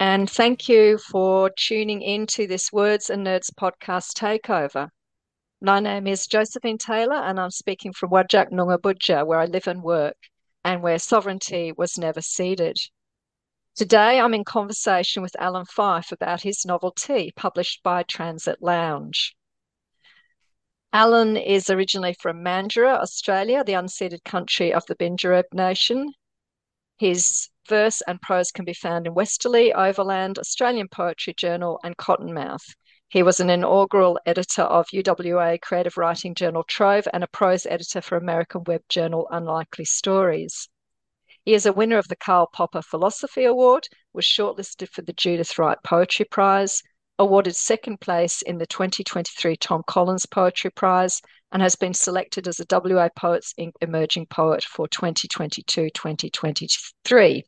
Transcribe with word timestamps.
and 0.00 0.28
thank 0.28 0.68
you 0.68 0.98
for 0.98 1.50
tuning 1.56 2.02
in 2.02 2.26
to 2.26 2.46
this 2.46 2.72
Words 2.72 3.10
and 3.10 3.26
Nerds 3.26 3.50
podcast 3.52 4.12
takeover. 4.14 4.88
My 5.60 5.80
name 5.80 6.06
is 6.06 6.26
Josephine 6.26 6.78
Taylor, 6.78 7.16
and 7.16 7.38
I'm 7.38 7.50
speaking 7.50 7.92
from 7.92 8.10
Whadjuk 8.10 8.50
Noongar 8.50 8.78
Boodja, 8.78 9.26
where 9.26 9.38
I 9.38 9.46
live 9.46 9.66
and 9.66 9.82
work, 9.82 10.16
and 10.64 10.82
where 10.82 10.98
sovereignty 10.98 11.72
was 11.76 11.96
never 11.96 12.20
ceded. 12.20 12.76
Today, 13.76 14.20
I'm 14.20 14.34
in 14.34 14.44
conversation 14.44 15.22
with 15.22 15.34
Alan 15.38 15.64
Fyfe 15.64 16.12
about 16.12 16.42
his 16.42 16.64
novel 16.64 16.92
T, 16.92 17.32
published 17.34 17.82
by 17.82 18.02
Transit 18.02 18.60
Lounge. 18.60 19.34
Alan 20.92 21.36
is 21.36 21.70
originally 21.70 22.14
from 22.20 22.44
Mandurah, 22.44 23.00
Australia, 23.00 23.64
the 23.64 23.72
unceded 23.72 24.22
country 24.24 24.72
of 24.72 24.84
the 24.86 24.94
Bindjareb 24.94 25.52
Nation. 25.52 26.12
His 26.98 27.48
verse 27.68 28.00
and 28.02 28.20
prose 28.20 28.50
can 28.50 28.64
be 28.64 28.74
found 28.74 29.06
in 29.06 29.14
Westerly, 29.14 29.72
Overland, 29.72 30.38
Australian 30.38 30.88
Poetry 30.88 31.34
Journal, 31.34 31.80
and 31.84 31.96
Cottonmouth. 31.96 32.74
He 33.08 33.22
was 33.22 33.38
an 33.38 33.50
inaugural 33.50 34.18
editor 34.26 34.62
of 34.62 34.88
UWA 34.88 35.60
creative 35.60 35.96
writing 35.96 36.34
journal 36.34 36.64
Trove 36.64 37.06
and 37.12 37.22
a 37.22 37.28
prose 37.28 37.66
editor 37.66 38.00
for 38.00 38.16
American 38.16 38.64
web 38.64 38.82
journal 38.88 39.28
Unlikely 39.30 39.84
Stories. 39.84 40.68
He 41.44 41.54
is 41.54 41.66
a 41.66 41.72
winner 41.72 41.98
of 41.98 42.08
the 42.08 42.16
Karl 42.16 42.48
Popper 42.52 42.82
Philosophy 42.82 43.44
Award, 43.44 43.86
was 44.12 44.24
shortlisted 44.24 44.88
for 44.88 45.02
the 45.02 45.12
Judith 45.12 45.58
Wright 45.58 45.78
Poetry 45.84 46.24
Prize, 46.24 46.82
awarded 47.18 47.54
second 47.54 48.00
place 48.00 48.42
in 48.42 48.58
the 48.58 48.66
2023 48.66 49.56
Tom 49.56 49.82
Collins 49.86 50.26
Poetry 50.26 50.70
Prize, 50.70 51.20
and 51.54 51.62
has 51.62 51.76
been 51.76 51.94
selected 51.94 52.48
as 52.48 52.58
a 52.58 52.66
WA 52.68 53.08
Poets 53.14 53.54
Inc. 53.60 53.74
Emerging 53.80 54.26
Poet 54.26 54.64
for 54.64 54.88
2022 54.88 55.88
2023. 55.90 57.44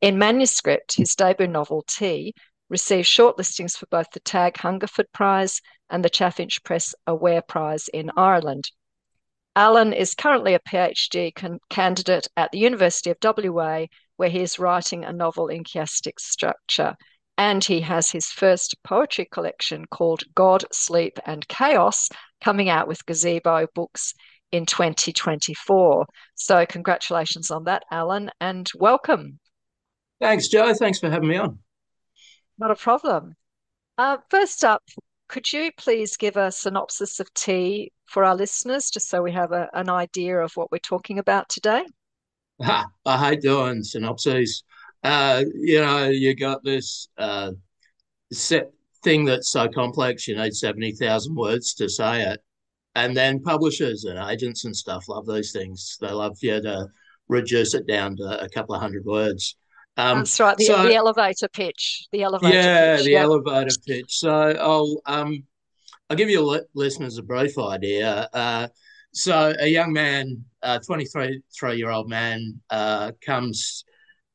In 0.00 0.18
manuscript, 0.18 0.96
his 0.96 1.14
debut 1.14 1.46
novel, 1.46 1.84
T, 1.86 2.34
received 2.70 3.06
shortlistings 3.06 3.76
for 3.76 3.84
both 3.90 4.10
the 4.12 4.20
Tag 4.20 4.56
Hungerford 4.56 5.06
Prize 5.12 5.60
and 5.90 6.02
the 6.02 6.08
Chaffinch 6.08 6.64
Press 6.64 6.94
Aware 7.06 7.42
Prize 7.42 7.88
in 7.88 8.10
Ireland. 8.16 8.70
Alan 9.54 9.92
is 9.92 10.14
currently 10.14 10.54
a 10.54 10.58
PhD 10.58 11.34
con- 11.34 11.60
candidate 11.68 12.28
at 12.38 12.50
the 12.52 12.58
University 12.58 13.10
of 13.10 13.18
WA, 13.22 13.84
where 14.16 14.30
he 14.30 14.40
is 14.40 14.58
writing 14.58 15.04
a 15.04 15.12
novel 15.12 15.48
in 15.48 15.62
chiastic 15.62 16.18
structure 16.18 16.96
and 17.38 17.64
he 17.64 17.80
has 17.80 18.10
his 18.10 18.26
first 18.26 18.76
poetry 18.84 19.26
collection 19.30 19.86
called 19.86 20.22
God, 20.34 20.64
Sleep, 20.72 21.18
and 21.24 21.46
Chaos 21.48 22.08
coming 22.42 22.68
out 22.68 22.88
with 22.88 23.04
Gazebo 23.06 23.66
Books 23.74 24.14
in 24.50 24.66
2024. 24.66 26.06
So, 26.34 26.66
congratulations 26.66 27.50
on 27.50 27.64
that, 27.64 27.84
Alan, 27.90 28.30
and 28.40 28.68
welcome. 28.74 29.38
Thanks, 30.20 30.48
Joe. 30.48 30.74
Thanks 30.74 30.98
for 30.98 31.10
having 31.10 31.28
me 31.28 31.36
on. 31.36 31.58
Not 32.58 32.70
a 32.70 32.76
problem. 32.76 33.34
Uh, 33.96 34.18
first 34.30 34.64
up, 34.64 34.82
could 35.28 35.52
you 35.52 35.70
please 35.76 36.16
give 36.16 36.36
a 36.36 36.52
synopsis 36.52 37.20
of 37.20 37.32
T 37.34 37.92
for 38.04 38.24
our 38.24 38.36
listeners, 38.36 38.90
just 38.90 39.08
so 39.08 39.22
we 39.22 39.32
have 39.32 39.52
a, 39.52 39.70
an 39.72 39.88
idea 39.88 40.38
of 40.38 40.52
what 40.54 40.70
we're 40.70 40.78
talking 40.78 41.18
about 41.18 41.48
today? 41.48 41.84
Ha, 42.60 42.86
I 43.06 43.30
hate 43.30 43.40
doing 43.40 43.82
synopses 43.82 44.64
uh, 45.02 45.42
you 45.54 45.80
know, 45.80 46.08
you 46.08 46.34
got 46.34 46.62
this 46.62 47.08
uh, 47.18 47.52
set 48.32 48.72
thing 49.02 49.24
that's 49.24 49.50
so 49.50 49.68
complex, 49.68 50.26
you 50.28 50.36
need 50.36 50.54
70,000 50.54 51.34
words 51.34 51.74
to 51.74 51.88
say 51.88 52.22
it. 52.22 52.40
And 52.94 53.16
then 53.16 53.40
publishers 53.40 54.04
and 54.04 54.18
agents 54.18 54.64
and 54.64 54.76
stuff 54.76 55.08
love 55.08 55.26
these 55.26 55.52
things. 55.52 55.96
They 56.00 56.10
love 56.10 56.36
you 56.40 56.60
to 56.60 56.88
reduce 57.28 57.74
it 57.74 57.86
down 57.86 58.16
to 58.16 58.42
a 58.42 58.48
couple 58.48 58.74
of 58.74 58.80
hundred 58.80 59.04
words. 59.04 59.56
Um, 59.96 60.18
That's 60.18 60.38
right. 60.40 60.56
The, 60.56 60.64
so, 60.64 60.82
the, 60.82 60.94
elevator 60.94 61.48
pitch. 61.48 62.06
The 62.12 62.22
elevator. 62.22 62.54
Yeah, 62.54 62.96
pitch. 62.96 63.04
the 63.04 63.10
yep. 63.12 63.22
elevator 63.24 63.76
pitch. 63.86 64.18
So 64.18 64.30
I'll 64.30 65.00
um, 65.06 65.44
I'll 66.08 66.16
give 66.16 66.30
your 66.30 66.60
listeners 66.74 67.18
a 67.18 67.22
brief 67.22 67.58
idea. 67.58 68.28
Uh, 68.32 68.68
so 69.12 69.54
a 69.58 69.66
young 69.66 69.92
man, 69.92 70.44
a 70.62 70.80
23 70.80 71.42
year 71.76 71.90
old 71.90 72.08
man, 72.08 72.60
uh, 72.70 73.12
comes 73.24 73.84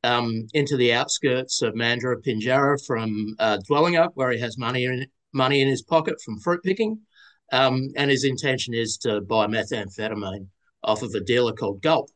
um, 0.07 0.47
into 0.53 0.77
the 0.77 0.93
outskirts 0.93 1.61
of 1.61 1.73
Mandurah 1.73 2.23
Pinjarra 2.25 2.77
from 2.85 3.35
uh, 3.39 3.57
Dwellingup, 3.69 4.11
where 4.13 4.31
he 4.31 4.39
has 4.39 4.57
money 4.57 4.85
in 4.85 5.05
money 5.33 5.61
in 5.61 5.67
his 5.67 5.81
pocket 5.81 6.15
from 6.23 6.39
fruit 6.39 6.63
picking, 6.63 6.99
um, 7.51 7.89
and 7.97 8.09
his 8.09 8.23
intention 8.23 8.73
is 8.73 8.97
to 8.99 9.21
buy 9.21 9.47
methamphetamine 9.47 10.47
off 10.83 11.03
of 11.03 11.13
a 11.13 11.19
dealer 11.19 11.51
called 11.51 11.81
Gulp. 11.81 12.09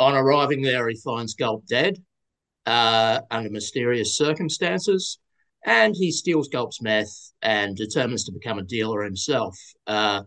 On 0.00 0.14
arriving 0.14 0.62
there, 0.62 0.88
he 0.88 0.96
finds 1.04 1.34
Gulp 1.34 1.66
dead 1.66 1.98
uh, 2.64 3.20
under 3.30 3.50
mysterious 3.50 4.16
circumstances, 4.16 5.18
and 5.66 5.94
he 5.94 6.10
steals 6.10 6.48
Gulp's 6.48 6.80
meth 6.80 7.14
and 7.42 7.76
determines 7.76 8.24
to 8.24 8.32
become 8.32 8.58
a 8.58 8.64
dealer 8.64 9.02
himself. 9.02 9.54
Uh, 9.86 10.22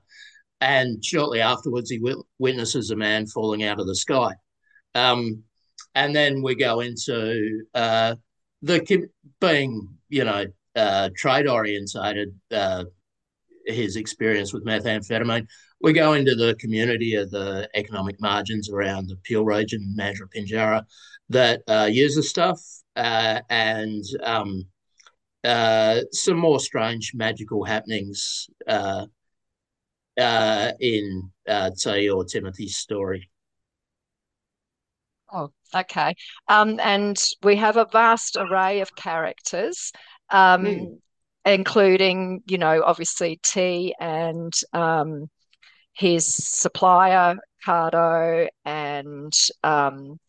and 0.62 1.04
shortly 1.04 1.42
afterwards, 1.42 1.90
he 1.90 1.98
w- 1.98 2.24
witnesses 2.38 2.92
a 2.92 2.96
man 2.96 3.26
falling 3.26 3.64
out 3.64 3.80
of 3.80 3.88
the 3.88 3.96
sky. 3.96 4.34
Um, 4.94 5.44
and 5.96 6.16
then 6.16 6.42
we 6.42 6.56
go 6.56 6.82
into 6.82 7.66
uh, 7.74 8.16
the 8.62 9.08
being 9.42 9.88
you 10.10 10.24
know 10.24 10.46
uh, 10.76 11.10
trade 11.16 11.48
orientated 11.48 12.38
uh, 12.52 12.84
his 13.66 13.96
experience 13.96 14.54
with 14.54 14.66
methamphetamine 14.66 15.48
we 15.82 15.94
go 15.94 16.14
into 16.14 16.36
the 16.36 16.56
community 16.56 17.16
of 17.16 17.30
the 17.32 17.70
economic 17.76 18.20
margins 18.20 18.70
around 18.70 19.08
the 19.08 19.18
Peel 19.18 19.46
region 19.46 19.96
Mandurah 19.98 20.30
Pinjarra 20.36 20.84
that 21.30 21.62
uh, 21.68 21.88
use 21.92 22.16
the 22.16 22.24
stuff 22.24 22.60
uh, 22.96 23.42
and 23.50 24.04
um, 24.24 24.66
uh, 25.44 26.02
some 26.12 26.38
more 26.38 26.60
strange 26.60 27.12
magical 27.14 27.64
happenings 27.64 28.50
uh, 28.68 29.06
in 30.18 31.30
uh, 31.48 31.72
T 31.78 32.10
or 32.10 32.26
Timothy's 32.26 32.78
story. 32.78 33.30
Oh, 35.32 35.50
okay. 35.76 36.14
Um, 36.48 36.80
and 36.80 37.18
we 37.44 37.56
have 37.56 37.78
a 37.78 37.88
vast 37.92 38.38
array 38.40 38.82
of 38.82 38.96
characters, 38.96 39.92
um, 40.30 40.66
mm. 40.66 40.98
including, 41.46 42.42
you 42.46 42.58
know, 42.58 42.84
obviously 42.86 43.40
T 43.44 43.96
and 44.00 44.54
um, 44.74 45.30
his 45.94 46.26
supplier, 46.28 47.36
Cardo, 47.66 48.48
and 48.66 49.34
um, 49.64 50.20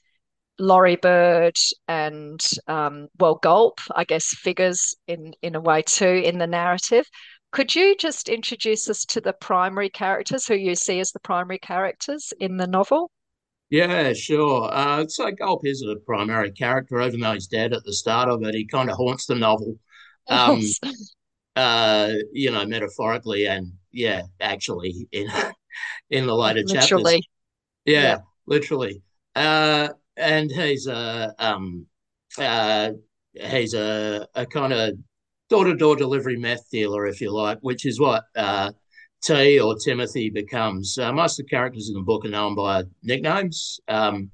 Laurie 0.58 0.96
Bird, 0.96 1.56
and, 1.86 2.40
um, 2.66 3.08
well, 3.18 3.34
Gulp, 3.34 3.80
I 3.94 4.04
guess, 4.04 4.26
figures 4.28 4.96
in, 5.06 5.34
in 5.42 5.54
a 5.54 5.60
way 5.60 5.82
too 5.82 6.22
in 6.24 6.38
the 6.38 6.46
narrative. 6.46 7.06
Could 7.52 7.74
you 7.74 7.94
just 7.96 8.28
introduce 8.28 8.88
us 8.88 9.04
to 9.06 9.20
the 9.20 9.34
primary 9.34 9.90
characters 9.90 10.46
who 10.46 10.54
you 10.54 10.74
see 10.74 11.00
as 11.00 11.12
the 11.12 11.20
primary 11.20 11.58
characters 11.58 12.32
in 12.40 12.56
the 12.56 12.66
novel? 12.66 13.10
Yeah, 13.70 14.12
sure. 14.12 14.70
Uh, 14.72 15.06
so 15.08 15.30
Gulp 15.32 15.66
is 15.66 15.82
a 15.82 15.96
primary 15.96 16.52
character, 16.52 17.00
even 17.00 17.20
though 17.20 17.32
he's 17.32 17.48
dead 17.48 17.72
at 17.72 17.82
the 17.84 17.92
start 17.92 18.28
of 18.28 18.42
it. 18.44 18.54
He 18.54 18.64
kind 18.66 18.88
of 18.90 18.96
haunts 18.96 19.26
the 19.26 19.34
novel, 19.34 19.76
um, 20.28 20.60
uh, 21.56 22.12
you 22.32 22.50
know, 22.50 22.64
metaphorically 22.66 23.46
and 23.46 23.72
yeah, 23.92 24.22
actually 24.40 25.08
in 25.12 25.28
in 26.10 26.26
the 26.26 26.34
later 26.34 26.62
literally. 26.64 27.14
chapters. 27.14 27.28
Yeah, 27.84 28.02
yeah. 28.02 28.18
literally. 28.46 29.02
Uh, 29.34 29.88
and 30.16 30.50
he's 30.50 30.86
a 30.86 31.34
um, 31.38 31.86
uh, 32.38 32.90
he's 33.34 33.74
a, 33.74 34.26
a 34.34 34.46
kind 34.46 34.72
of 34.72 34.94
door 35.48 35.64
to 35.64 35.74
door 35.76 35.96
delivery 35.96 36.36
meth 36.36 36.70
dealer, 36.70 37.06
if 37.06 37.20
you 37.20 37.32
like, 37.32 37.58
which 37.60 37.86
is 37.86 38.00
what 38.00 38.24
uh, 38.36 38.72
T 39.26 39.58
or 39.58 39.74
Timothy 39.74 40.30
becomes. 40.30 40.96
Uh, 40.98 41.12
most 41.12 41.40
of 41.40 41.46
the 41.46 41.50
characters 41.50 41.88
in 41.88 41.94
the 41.94 42.02
book 42.02 42.24
are 42.24 42.30
known 42.30 42.54
by 42.54 42.84
nicknames. 43.02 43.80
Um, 43.88 44.30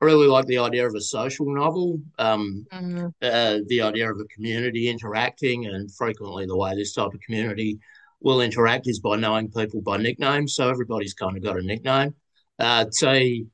I 0.00 0.04
really 0.04 0.28
like 0.28 0.46
the 0.46 0.58
idea 0.58 0.86
of 0.86 0.94
a 0.94 1.00
social 1.00 1.52
novel, 1.52 1.98
um, 2.18 2.66
mm. 2.72 3.12
uh, 3.22 3.58
the 3.66 3.82
idea 3.82 4.10
of 4.10 4.20
a 4.20 4.24
community 4.26 4.88
interacting, 4.88 5.66
and 5.66 5.92
frequently 5.92 6.46
the 6.46 6.56
way 6.56 6.74
this 6.74 6.92
type 6.92 7.12
of 7.12 7.20
community 7.20 7.78
will 8.20 8.40
interact 8.40 8.86
is 8.86 9.00
by 9.00 9.16
knowing 9.16 9.50
people 9.50 9.80
by 9.80 9.96
nicknames. 9.96 10.54
So 10.54 10.68
everybody's 10.68 11.14
kind 11.14 11.36
of 11.36 11.42
got 11.42 11.58
a 11.58 11.62
nickname. 11.62 12.14
Uh, 12.58 12.84
T 12.92 13.46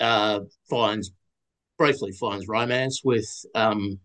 uh, 0.00 0.40
finds 0.68 1.12
briefly 1.78 2.12
finds 2.12 2.48
romance 2.48 3.02
with 3.04 3.28
um, 3.54 3.98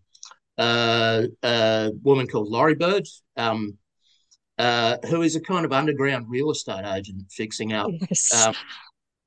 uh, 0.56 1.22
a 1.42 1.90
woman 2.02 2.26
called 2.26 2.48
Laurie 2.48 2.74
Bird, 2.74 3.06
um, 3.36 3.78
uh, 4.58 4.96
who 5.08 5.22
is 5.22 5.36
a 5.36 5.40
kind 5.40 5.64
of 5.64 5.72
underground 5.72 6.26
real 6.28 6.50
estate 6.50 6.84
agent 6.84 7.22
fixing 7.30 7.72
up 7.72 7.88
yes. 8.08 8.46
um, 8.46 8.54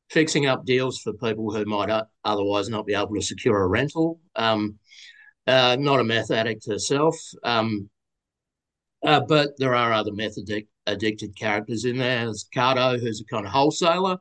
fixing 0.10 0.46
up 0.46 0.66
deals 0.66 1.00
for 1.00 1.14
people 1.14 1.52
who 1.54 1.64
might 1.66 1.90
otherwise 2.26 2.70
not 2.70 2.86
be 2.86 2.94
able 2.94 3.16
to 3.16 3.22
secure 3.22 3.64
a 3.64 3.68
rental. 3.68 4.20
Um, 4.36 4.78
uh, 5.48 5.76
not 5.80 6.00
a 6.00 6.04
meth 6.04 6.32
addict 6.32 6.68
herself, 6.68 7.16
um, 7.44 7.90
uh, 9.04 9.22
but 9.22 9.52
there 9.58 9.74
are 9.74 9.92
other 9.92 10.14
meth 10.14 10.38
addic- 10.38 10.68
addicted 10.86 11.36
characters 11.36 11.86
in 11.86 11.98
there. 11.98 12.26
There's 12.26 12.48
Cardo, 12.56 13.00
who's 13.00 13.22
a 13.22 13.26
kind 13.26 13.46
of 13.46 13.52
wholesaler, 13.52 14.18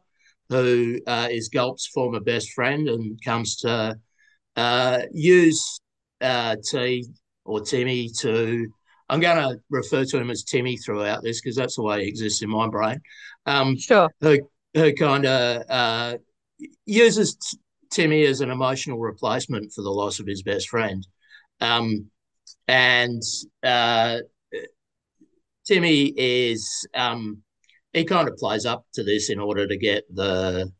who 0.48 0.98
uh, 1.06 1.28
is 1.30 1.48
Gulp's 1.48 1.86
former 1.88 2.20
best 2.20 2.52
friend 2.52 2.88
and 2.88 3.22
comes 3.22 3.56
to 3.58 3.98
uh, 4.56 4.98
use 5.12 5.80
uh, 6.20 6.56
T 6.70 7.06
or 7.44 7.60
Timmy 7.60 8.08
to. 8.20 8.66
I'm 9.10 9.20
going 9.20 9.36
to 9.36 9.60
refer 9.70 10.04
to 10.04 10.18
him 10.18 10.30
as 10.30 10.44
Timmy 10.44 10.76
throughout 10.76 11.22
this 11.22 11.40
because 11.40 11.56
that's 11.56 11.76
the 11.76 11.82
way 11.82 12.02
he 12.02 12.08
exists 12.08 12.42
in 12.42 12.48
my 12.48 12.68
brain. 12.68 13.00
Um, 13.44 13.76
sure. 13.76 14.08
Who, 14.20 14.38
who 14.74 14.94
kind 14.94 15.26
of 15.26 15.62
uh, 15.68 16.18
uses 16.86 17.34
t- 17.34 17.58
Timmy 17.90 18.24
as 18.24 18.40
an 18.40 18.50
emotional 18.50 18.98
replacement 18.98 19.72
for 19.72 19.82
the 19.82 19.90
loss 19.90 20.20
of 20.20 20.26
his 20.26 20.42
best 20.42 20.68
friend. 20.68 21.04
Um, 21.60 22.10
and 22.68 23.22
uh, 23.64 24.18
Timmy 25.66 26.12
is 26.16 26.86
um, 26.94 27.38
he 27.92 28.04
kind 28.04 28.28
of 28.28 28.36
plays 28.36 28.64
up 28.64 28.86
to 28.94 29.02
this 29.02 29.28
in 29.28 29.40
order 29.40 29.66
to 29.66 29.76
get 29.76 30.04
the 30.14 30.72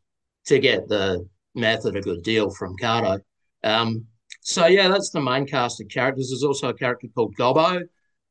to 0.45 0.59
get 0.59 0.87
the 0.87 1.27
method 1.53 1.95
a 1.97 2.01
good 2.01 2.23
deal 2.23 2.49
from 2.49 2.77
Cardo. 2.77 3.19
Um, 3.63 4.05
so 4.41 4.65
yeah, 4.67 4.87
that's 4.87 5.09
the 5.09 5.21
main 5.21 5.45
cast 5.45 5.81
of 5.81 5.89
characters. 5.89 6.29
There's 6.29 6.43
also 6.43 6.69
a 6.69 6.73
character 6.73 7.07
called 7.13 7.35
Gobbo, 7.35 7.81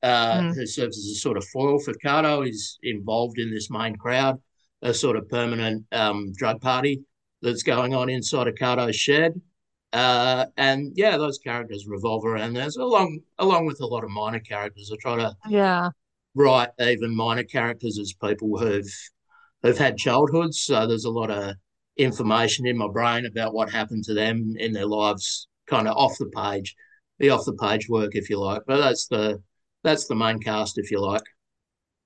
uh, 0.02 0.40
mm. 0.40 0.54
who 0.54 0.66
serves 0.66 0.98
as 0.98 1.04
a 1.04 1.14
sort 1.14 1.36
of 1.36 1.44
foil 1.46 1.78
for 1.78 1.92
Cardo. 1.94 2.44
He's 2.44 2.78
involved 2.82 3.38
in 3.38 3.50
this 3.50 3.70
main 3.70 3.96
crowd, 3.96 4.40
a 4.82 4.94
sort 4.94 5.16
of 5.16 5.28
permanent 5.28 5.84
um, 5.92 6.32
drug 6.34 6.60
party 6.60 7.02
that's 7.42 7.62
going 7.62 7.94
on 7.94 8.08
inside 8.08 8.48
of 8.48 8.54
Cardo's 8.54 8.96
shed. 8.96 9.40
Uh, 9.92 10.46
and 10.56 10.92
yeah, 10.94 11.16
those 11.16 11.38
characters 11.38 11.86
revolve 11.88 12.24
around 12.24 12.54
there, 12.54 12.68
along 12.78 13.20
along 13.38 13.66
with 13.66 13.80
a 13.80 13.86
lot 13.86 14.04
of 14.04 14.10
minor 14.10 14.38
characters. 14.38 14.90
I 14.92 14.96
try 15.00 15.16
to 15.16 15.36
yeah 15.48 15.90
write 16.34 16.68
even 16.80 17.14
minor 17.14 17.42
characters 17.42 17.98
as 17.98 18.12
people 18.12 18.56
who've 18.56 18.92
who've 19.62 19.78
had 19.78 19.96
childhoods. 19.96 20.60
So 20.60 20.86
there's 20.86 21.04
a 21.04 21.10
lot 21.10 21.30
of 21.30 21.56
information 21.96 22.66
in 22.66 22.76
my 22.76 22.88
brain 22.88 23.26
about 23.26 23.52
what 23.52 23.70
happened 23.70 24.04
to 24.04 24.14
them 24.14 24.54
in 24.58 24.72
their 24.72 24.86
lives, 24.86 25.48
kind 25.66 25.88
of 25.88 25.96
off 25.96 26.16
the 26.18 26.26
page, 26.26 26.74
the 27.18 27.30
off 27.30 27.44
the 27.44 27.54
page 27.54 27.88
work, 27.88 28.14
if 28.14 28.30
you 28.30 28.38
like. 28.38 28.62
But 28.66 28.78
that's 28.78 29.08
the 29.08 29.42
that's 29.82 30.06
the 30.06 30.14
main 30.14 30.38
cast, 30.38 30.78
if 30.78 30.90
you 30.90 31.00
like. 31.00 31.22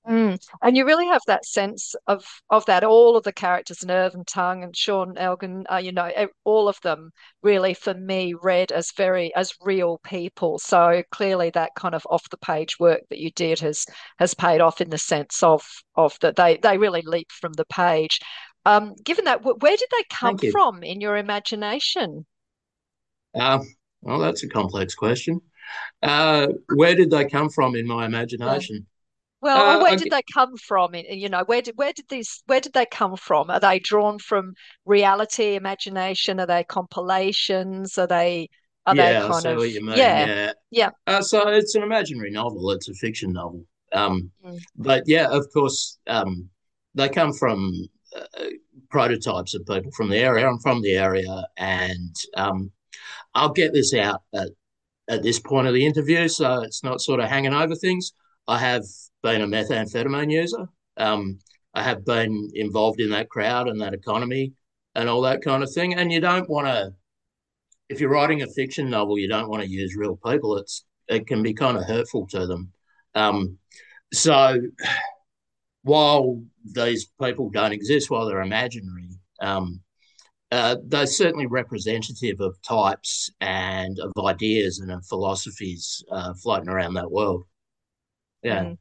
Mm. 0.06 0.38
And 0.60 0.76
you 0.76 0.84
really 0.84 1.06
have 1.06 1.22
that 1.26 1.46
sense 1.46 1.94
of 2.06 2.26
of 2.50 2.66
that. 2.66 2.84
All 2.84 3.16
of 3.16 3.24
the 3.24 3.32
characters, 3.32 3.82
Nerve 3.84 4.14
and 4.14 4.26
Tongue 4.26 4.62
and 4.62 4.76
Sean 4.76 5.16
Elgin, 5.16 5.64
uh, 5.72 5.78
you 5.78 5.92
know, 5.92 6.10
all 6.44 6.68
of 6.68 6.78
them 6.82 7.10
really, 7.42 7.72
for 7.72 7.94
me, 7.94 8.34
read 8.34 8.70
as 8.70 8.92
very 8.92 9.34
as 9.34 9.54
real 9.62 9.98
people. 10.04 10.58
So 10.58 11.02
clearly, 11.10 11.48
that 11.50 11.70
kind 11.74 11.94
of 11.94 12.06
off 12.10 12.28
the 12.28 12.36
page 12.36 12.78
work 12.78 13.00
that 13.08 13.18
you 13.18 13.30
did 13.30 13.60
has 13.60 13.86
has 14.18 14.34
paid 14.34 14.60
off 14.60 14.82
in 14.82 14.90
the 14.90 14.98
sense 14.98 15.42
of 15.42 15.64
of 15.94 16.18
that 16.20 16.36
they 16.36 16.58
they 16.58 16.76
really 16.76 17.02
leap 17.02 17.32
from 17.32 17.54
the 17.54 17.66
page. 17.66 18.20
Um, 18.66 18.94
given 19.04 19.24
that, 19.26 19.42
where 19.42 19.76
did 19.76 19.88
they 19.90 20.04
come 20.10 20.38
from 20.38 20.82
in 20.82 21.00
your 21.00 21.16
imagination? 21.16 22.26
Uh, 23.34 23.60
well, 24.02 24.18
that's 24.18 24.42
a 24.42 24.48
complex 24.48 24.94
question. 24.94 25.40
Uh, 26.02 26.48
where 26.74 26.94
did 26.94 27.10
they 27.10 27.24
come 27.26 27.48
from 27.48 27.74
in 27.74 27.86
my 27.86 28.04
imagination? 28.04 28.86
Well, 29.40 29.78
uh, 29.78 29.82
where 29.82 29.96
did 29.96 30.10
they 30.10 30.22
come 30.32 30.56
from? 30.56 30.94
You 30.94 31.28
know, 31.28 31.44
where 31.44 31.60
did 31.60 31.76
where 31.76 31.92
did 31.92 32.08
these 32.08 32.42
where 32.46 32.60
did 32.60 32.72
they 32.72 32.86
come 32.86 33.16
from? 33.16 33.50
Are 33.50 33.60
they 33.60 33.78
drawn 33.78 34.18
from 34.18 34.54
reality, 34.86 35.54
imagination? 35.54 36.40
Are 36.40 36.46
they 36.46 36.64
compilations? 36.64 37.98
Are 37.98 38.06
they 38.06 38.48
are 38.86 38.96
yeah, 38.96 39.20
they 39.20 39.28
kind 39.28 39.46
of 39.46 39.66
yeah 39.66 40.26
yeah? 40.26 40.52
yeah. 40.70 40.90
Uh, 41.06 41.20
so 41.20 41.48
it's 41.48 41.74
an 41.74 41.82
imaginary 41.82 42.30
novel. 42.30 42.70
It's 42.70 42.88
a 42.88 42.94
fiction 42.94 43.32
novel. 43.32 43.64
Um, 43.92 44.30
mm. 44.44 44.58
But 44.76 45.04
yeah, 45.06 45.28
of 45.28 45.46
course, 45.52 45.98
um, 46.06 46.48
they 46.94 47.08
come 47.08 47.32
from 47.32 47.70
uh, 48.16 48.46
prototypes 48.90 49.54
of 49.54 49.66
people 49.66 49.90
from 49.92 50.08
the 50.08 50.18
area. 50.18 50.48
I'm 50.48 50.58
from 50.58 50.80
the 50.80 50.96
area, 50.96 51.46
and 51.56 52.14
um, 52.36 52.70
I'll 53.34 53.52
get 53.52 53.72
this 53.72 53.92
out 53.94 54.22
at, 54.34 54.48
at 55.08 55.22
this 55.22 55.38
point 55.38 55.66
of 55.66 55.74
the 55.74 55.84
interview, 55.84 56.28
so 56.28 56.62
it's 56.62 56.82
not 56.82 57.00
sort 57.00 57.20
of 57.20 57.28
hanging 57.28 57.54
over 57.54 57.74
things. 57.74 58.12
I 58.46 58.58
have 58.58 58.84
been 59.22 59.42
a 59.42 59.46
methamphetamine 59.46 60.30
user. 60.30 60.66
Um, 60.96 61.38
I 61.74 61.82
have 61.82 62.04
been 62.04 62.50
involved 62.54 63.00
in 63.00 63.10
that 63.10 63.28
crowd 63.28 63.68
and 63.68 63.80
that 63.80 63.94
economy 63.94 64.52
and 64.94 65.08
all 65.08 65.22
that 65.22 65.42
kind 65.42 65.62
of 65.62 65.72
thing. 65.72 65.94
And 65.94 66.12
you 66.12 66.20
don't 66.20 66.48
want 66.48 66.66
to, 66.66 66.94
if 67.88 68.00
you're 68.00 68.10
writing 68.10 68.42
a 68.42 68.46
fiction 68.46 68.88
novel, 68.88 69.18
you 69.18 69.28
don't 69.28 69.48
want 69.48 69.62
to 69.62 69.68
use 69.68 69.96
real 69.96 70.16
people. 70.24 70.56
It's 70.58 70.84
it 71.08 71.26
can 71.26 71.42
be 71.42 71.52
kind 71.52 71.76
of 71.76 71.84
hurtful 71.84 72.26
to 72.28 72.46
them. 72.46 72.72
Um, 73.14 73.58
so 74.12 74.60
while 75.82 76.42
these 76.64 77.10
people 77.20 77.50
don't 77.50 77.72
exist, 77.72 78.10
while 78.10 78.26
they're 78.26 78.40
imaginary, 78.40 79.10
um, 79.40 79.80
uh, 80.54 80.76
they're 80.86 81.06
certainly 81.06 81.46
representative 81.46 82.40
of 82.40 82.60
types 82.62 83.30
and 83.40 83.98
of 83.98 84.12
ideas 84.24 84.78
and 84.78 84.90
of 84.90 85.04
philosophies 85.06 86.02
uh, 86.10 86.32
floating 86.34 86.68
around 86.68 86.94
that 86.94 87.10
world. 87.10 87.44
Yeah. 88.42 88.64
Mm 88.64 88.78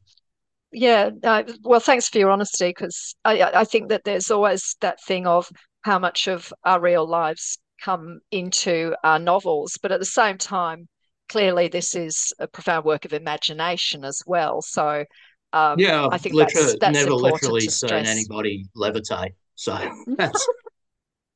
yeah 0.74 1.12
uh, 1.24 1.44
well 1.62 1.80
thanks 1.80 2.10
for 2.10 2.18
your 2.18 2.32
honesty 2.32 2.70
because 2.70 3.16
I, 3.24 3.44
I 3.44 3.64
think 3.64 3.90
that 3.90 4.04
there's 4.04 4.32
always 4.32 4.76
that 4.82 5.02
thing 5.04 5.28
of 5.28 5.50
how 5.82 6.00
much 6.00 6.28
of 6.28 6.52
our 6.64 6.82
real 6.82 7.08
lives 7.08 7.60
come 7.82 8.20
into 8.32 8.96
our 9.04 9.20
novels 9.20 9.78
but 9.82 9.92
at 9.92 10.00
the 10.00 10.06
same 10.06 10.38
time 10.38 10.88
clearly 11.30 11.68
this 11.68 11.96
is 11.96 12.34
a 12.40 12.48
profound 12.48 12.86
work 12.86 13.06
of 13.06 13.14
imagination 13.14 14.04
as 14.04 14.22
well 14.26 14.62
so 14.62 15.06
um, 15.54 15.80
yeah 15.80 16.08
i 16.12 16.18
think 16.18 16.34
literally, 16.36 16.66
that's, 16.66 16.80
that's 16.80 16.94
never 16.94 17.14
literally 17.14 17.62
seen 17.62 17.92
anybody 17.92 18.66
levitate 18.76 19.34
so 19.56 19.78
that's 20.18 20.48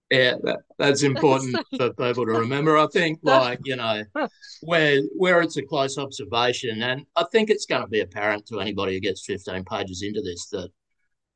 yeah, 0.10 0.36
that, 0.44 0.60
that's 0.78 1.04
important 1.04 1.58
for 1.76 1.94
people 1.94 2.26
to 2.26 2.32
remember. 2.32 2.78
I 2.78 2.88
think, 2.88 3.20
like 3.24 3.60
you 3.66 3.76
know, 3.76 4.04
where 4.62 5.02
where 5.16 5.42
it's 5.42 5.58
a 5.58 5.64
close 5.64 5.98
observation, 5.98 6.82
and 6.82 7.06
I 7.16 7.26
think 7.32 7.50
it's 7.50 7.66
going 7.66 7.82
to 7.82 7.88
be 7.88 8.00
apparent 8.00 8.46
to 8.48 8.60
anybody 8.60 8.94
who 8.94 9.00
gets 9.02 9.26
15 9.26 9.66
pages 9.66 10.04
into 10.04 10.22
this 10.22 10.48
that 10.50 10.70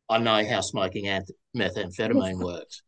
I 0.10 0.20
know 0.20 0.46
how 0.48 0.62
smoking 0.62 1.06
anth- 1.06 1.32
methamphetamine 1.56 2.38
works. 2.44 2.82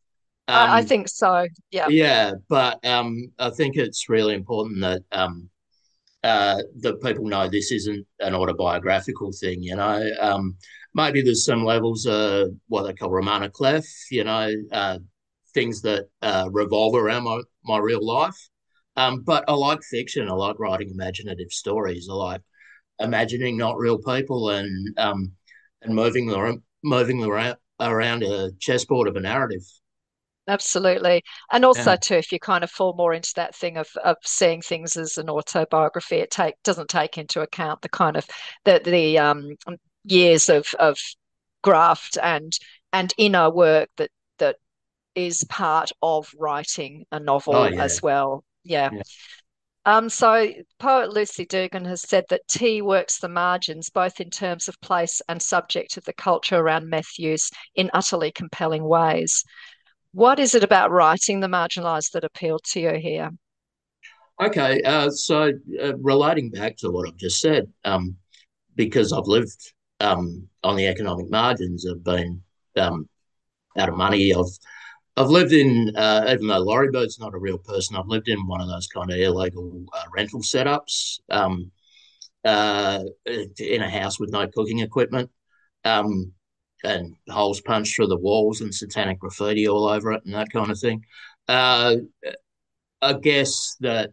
Um, 0.48 0.70
I 0.70 0.84
think 0.84 1.08
so. 1.08 1.48
Yeah. 1.72 1.88
Yeah, 1.90 2.34
but 2.50 2.86
um, 2.86 3.32
I 3.40 3.50
think 3.50 3.78
it's 3.78 4.10
really 4.10 4.36
important 4.36 4.82
that 4.82 5.02
um, 5.12 5.50
uh, 6.24 6.62
that 6.80 7.02
people 7.02 7.26
know 7.26 7.50
this 7.50 7.72
isn't 7.72 8.06
an 8.20 8.36
autobiographical 8.36 9.32
thing. 9.34 9.62
You 9.62 9.76
know, 9.76 10.10
um, 10.22 10.56
maybe 10.94 11.22
there's 11.22 11.46
some 11.46 11.66
levels 11.66 12.06
of 12.06 12.52
what 12.68 12.84
they 12.84 12.94
call 12.94 13.10
roman 13.10 13.44
à 13.44 13.52
clef. 13.52 13.86
You 14.10 14.24
know. 14.24 14.50
Uh, 14.72 15.00
things 15.54 15.82
that 15.82 16.08
uh, 16.22 16.50
revolve 16.52 16.96
around 16.96 17.24
my, 17.24 17.42
my 17.64 17.78
real 17.78 18.06
life. 18.06 18.38
Um, 18.96 19.22
but 19.22 19.46
I 19.48 19.54
like 19.54 19.82
fiction. 19.84 20.30
I 20.30 20.34
like 20.34 20.60
writing 20.60 20.92
imaginative 20.92 21.52
stories. 21.52 22.08
I 22.10 22.14
like 22.14 22.42
imagining 23.00 23.58
not 23.58 23.78
real 23.78 23.98
people 23.98 24.50
and 24.50 25.00
um, 25.00 25.34
and 25.82 25.96
moving 25.96 26.28
the 26.28 26.62
moving 26.84 27.24
around 27.24 27.58
around 27.80 28.24
a 28.24 28.52
chessboard 28.60 29.08
of 29.08 29.16
a 29.16 29.20
narrative. 29.20 29.64
Absolutely, 30.48 31.24
and 31.52 31.64
also 31.64 31.92
yeah. 31.92 31.96
too, 31.96 32.16
if 32.16 32.32
you 32.32 32.40
kind 32.40 32.64
of 32.64 32.70
fall 32.70 32.94
more 32.96 33.14
into 33.14 33.32
that 33.36 33.56
thing 33.56 33.78
of 33.78 33.88
of 34.04 34.18
seeing 34.24 34.62
things 34.62 34.98
as 34.98 35.18
an 35.18 35.30
autobiography, 35.30 36.18
it 36.18 36.32
take 36.32 36.56
doesn't 36.64 36.90
take 36.90 37.18
into 37.18 37.42
account 37.42 37.82
the 37.82 37.90
kind 37.90 38.18
of 38.18 38.28
the 38.66 38.82
the 38.84 39.18
um, 39.18 39.56
years 40.04 40.50
of 40.50 40.68
of 40.80 40.98
graft 41.62 42.18
and 42.22 42.54
and 42.92 43.14
inner 43.18 43.50
work 43.50 43.90
that 43.98 44.12
is 45.16 45.44
part 45.46 45.92
of 46.02 46.30
writing 46.38 47.06
a 47.12 47.20
novel 47.20 47.56
oh, 47.56 47.66
yeah. 47.66 47.84
as 47.84 48.02
well. 48.02 48.44
Yeah. 48.64 48.90
yeah. 48.94 49.02
Um, 49.86 50.10
so 50.10 50.50
poet 50.80 51.12
Lucy 51.12 51.46
Dougan 51.46 51.86
has 51.86 52.02
said 52.02 52.24
that 52.30 52.48
T 52.48 52.82
works 52.82 53.20
the 53.20 53.28
margins, 53.28 53.90
both 53.90 54.22
in 54.22 54.30
terms 54.30 54.70
of 54.70 54.80
place 54.80 55.22
and 55.28 55.42
subject 55.42 55.98
of 55.98 56.06
the 56.06 56.14
culture 56.14 56.56
around 56.56 56.90
meth 56.90 57.20
use 57.20 57.50
in 57.76 57.92
utterly 57.94 58.32
compelling 58.32 58.84
ways. 58.84 59.44
What 60.14 60.40
is 60.40 60.56
it 60.56 60.64
about 60.64 60.92
writing 60.92 61.42
the 61.42 61.48
marginalised 61.48 62.12
that 62.12 62.24
appealed 62.24 62.64
to 62.72 62.80
you 62.80 62.94
here? 62.94 63.32
Okay, 64.42 64.82
uh, 64.84 65.10
so 65.10 65.52
uh, 65.82 65.98
relating 65.98 66.50
back 66.50 66.78
to 66.78 66.90
what 66.90 67.08
I've 67.08 67.18
just 67.18 67.40
said, 67.40 67.68
um, 67.84 68.16
because 68.76 69.12
I've 69.12 69.28
lived 69.28 69.74
um, 70.00 70.48
on 70.64 70.76
the 70.76 70.88
economic 70.88 71.30
margins, 71.30 71.86
I've 71.86 72.04
been 72.04 72.42
um, 72.78 73.08
out 73.78 73.90
of 73.90 73.96
money. 73.96 74.34
I've 74.34 74.46
I've 75.16 75.30
lived 75.30 75.54
in, 75.54 75.96
uh, 75.96 76.26
even 76.30 76.48
though 76.48 76.60
Laurie 76.60 76.92
Bird's 76.92 77.20
not 77.20 77.36
a 77.36 77.38
real 77.38 77.58
person, 77.60 77.96
I've 77.96 78.08
lived 78.08 78.30
in 78.30 78.48
one 78.48 78.62
of 78.62 78.68
those 78.68 78.88
kind 78.88 79.12
of 79.12 79.18
illegal 79.18 79.86
uh, 79.94 80.04
rental 80.16 80.42
setups 80.42 81.20
um, 81.30 81.72
uh, 82.44 83.04
in 83.60 83.82
a 83.82 83.90
house 83.90 84.20
with 84.20 84.32
no 84.32 84.48
cooking 84.48 84.80
equipment 84.80 85.30
um, 85.86 86.34
and 86.84 87.16
holes 87.30 87.62
punched 87.62 87.96
through 87.96 88.08
the 88.08 88.18
walls 88.18 88.62
and 88.62 88.74
satanic 88.74 89.20
graffiti 89.20 89.68
all 89.68 89.88
over 89.88 90.14
it 90.14 90.26
and 90.26 90.34
that 90.34 90.52
kind 90.52 90.72
of 90.72 90.80
thing. 90.80 91.04
Uh, 91.48 91.96
I 93.02 93.14
guess 93.14 93.76
that 93.82 94.12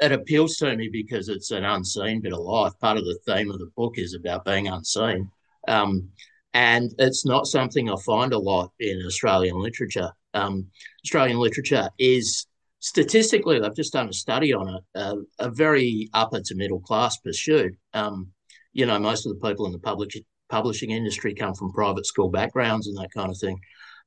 it 0.00 0.12
appeals 0.12 0.56
to 0.56 0.76
me 0.76 0.88
because 0.92 1.28
it's 1.28 1.50
an 1.50 1.64
unseen 1.64 2.20
bit 2.20 2.32
of 2.32 2.40
life. 2.40 2.72
Part 2.80 2.98
of 2.98 3.04
the 3.04 3.18
theme 3.26 3.50
of 3.50 3.58
the 3.58 3.70
book 3.76 3.94
is 3.96 4.14
about 4.14 4.44
being 4.44 4.68
unseen. 4.68 5.30
Um, 5.68 6.10
and 6.54 6.94
it's 6.98 7.26
not 7.26 7.46
something 7.46 7.90
I 7.90 7.96
find 8.06 8.32
a 8.32 8.38
lot 8.38 8.72
in 8.78 9.02
Australian 9.04 9.58
literature. 9.58 10.10
Um, 10.32 10.68
Australian 11.04 11.38
literature 11.38 11.90
is 11.98 12.46
statistically, 12.78 13.58
they've 13.58 13.74
just 13.74 13.92
done 13.92 14.08
a 14.08 14.12
study 14.12 14.54
on 14.54 14.76
it, 14.76 15.18
a 15.40 15.50
very 15.50 16.08
upper 16.14 16.40
to 16.40 16.54
middle 16.54 16.80
class 16.80 17.16
pursuit. 17.18 17.74
Um, 17.92 18.28
you 18.72 18.86
know, 18.86 18.98
most 18.98 19.26
of 19.26 19.32
the 19.34 19.46
people 19.46 19.66
in 19.66 19.72
the 19.72 19.78
public 19.78 20.10
publishing 20.48 20.90
industry 20.90 21.34
come 21.34 21.54
from 21.54 21.72
private 21.72 22.06
school 22.06 22.28
backgrounds 22.28 22.86
and 22.86 22.96
that 22.98 23.12
kind 23.12 23.30
of 23.30 23.38
thing. 23.38 23.58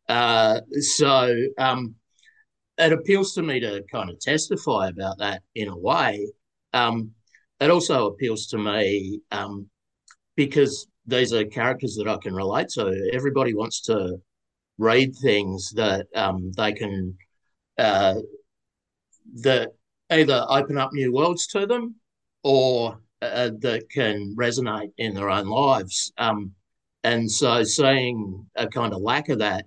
Uh, 0.07 0.61
so 0.79 1.35
um, 1.57 1.95
it 2.77 2.93
appeals 2.93 3.33
to 3.33 3.41
me 3.41 3.59
to 3.59 3.83
kind 3.91 4.09
of 4.09 4.19
testify 4.19 4.87
about 4.87 5.17
that 5.17 5.41
in 5.55 5.67
a 5.67 5.77
way. 5.77 6.25
Um, 6.73 7.11
it 7.59 7.69
also 7.69 8.07
appeals 8.07 8.47
to 8.47 8.57
me 8.57 9.19
um, 9.31 9.67
because 10.35 10.87
these 11.07 11.33
are 11.33 11.45
characters 11.45 11.95
that 11.95 12.07
I 12.07 12.17
can 12.17 12.35
relate 12.35 12.69
to. 12.69 13.09
Everybody 13.13 13.53
wants 13.53 13.81
to 13.83 14.17
read 14.77 15.15
things 15.15 15.71
that 15.71 16.07
um, 16.15 16.51
they 16.55 16.73
can 16.73 17.17
uh, 17.77 18.15
that 19.41 19.71
either 20.09 20.45
open 20.49 20.77
up 20.77 20.91
new 20.93 21.11
worlds 21.11 21.47
to 21.47 21.65
them 21.65 21.95
or 22.43 22.99
uh, 23.21 23.51
that 23.59 23.89
can 23.89 24.35
resonate 24.37 24.91
in 24.97 25.13
their 25.13 25.29
own 25.29 25.47
lives. 25.47 26.11
Um, 26.17 26.53
and 27.03 27.29
so, 27.31 27.63
seeing 27.63 28.45
a 28.55 28.67
kind 28.67 28.93
of 28.93 29.01
lack 29.01 29.29
of 29.29 29.39
that, 29.39 29.65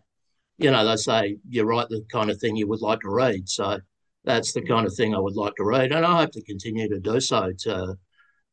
you 0.59 0.71
know, 0.71 0.85
they 0.85 0.97
say 0.97 1.39
you 1.49 1.65
write 1.65 1.89
the 1.89 2.05
kind 2.13 2.31
of 2.31 2.39
thing 2.39 2.57
you 2.57 2.69
would 2.69 2.83
like 2.83 3.01
to 3.01 3.11
read. 3.11 3.49
So 3.49 3.79
that's 4.25 4.53
the 4.53 4.63
kind 4.63 4.87
of 4.87 4.95
thing 4.95 5.15
I 5.15 5.19
would 5.19 5.37
like 5.37 5.55
to 5.57 5.65
read, 5.65 5.93
and 5.93 6.05
I 6.05 6.19
hope 6.21 6.33
to 6.33 6.43
continue 6.43 6.89
to 6.89 7.01
do 7.01 7.21
so 7.21 7.53
to 7.61 7.97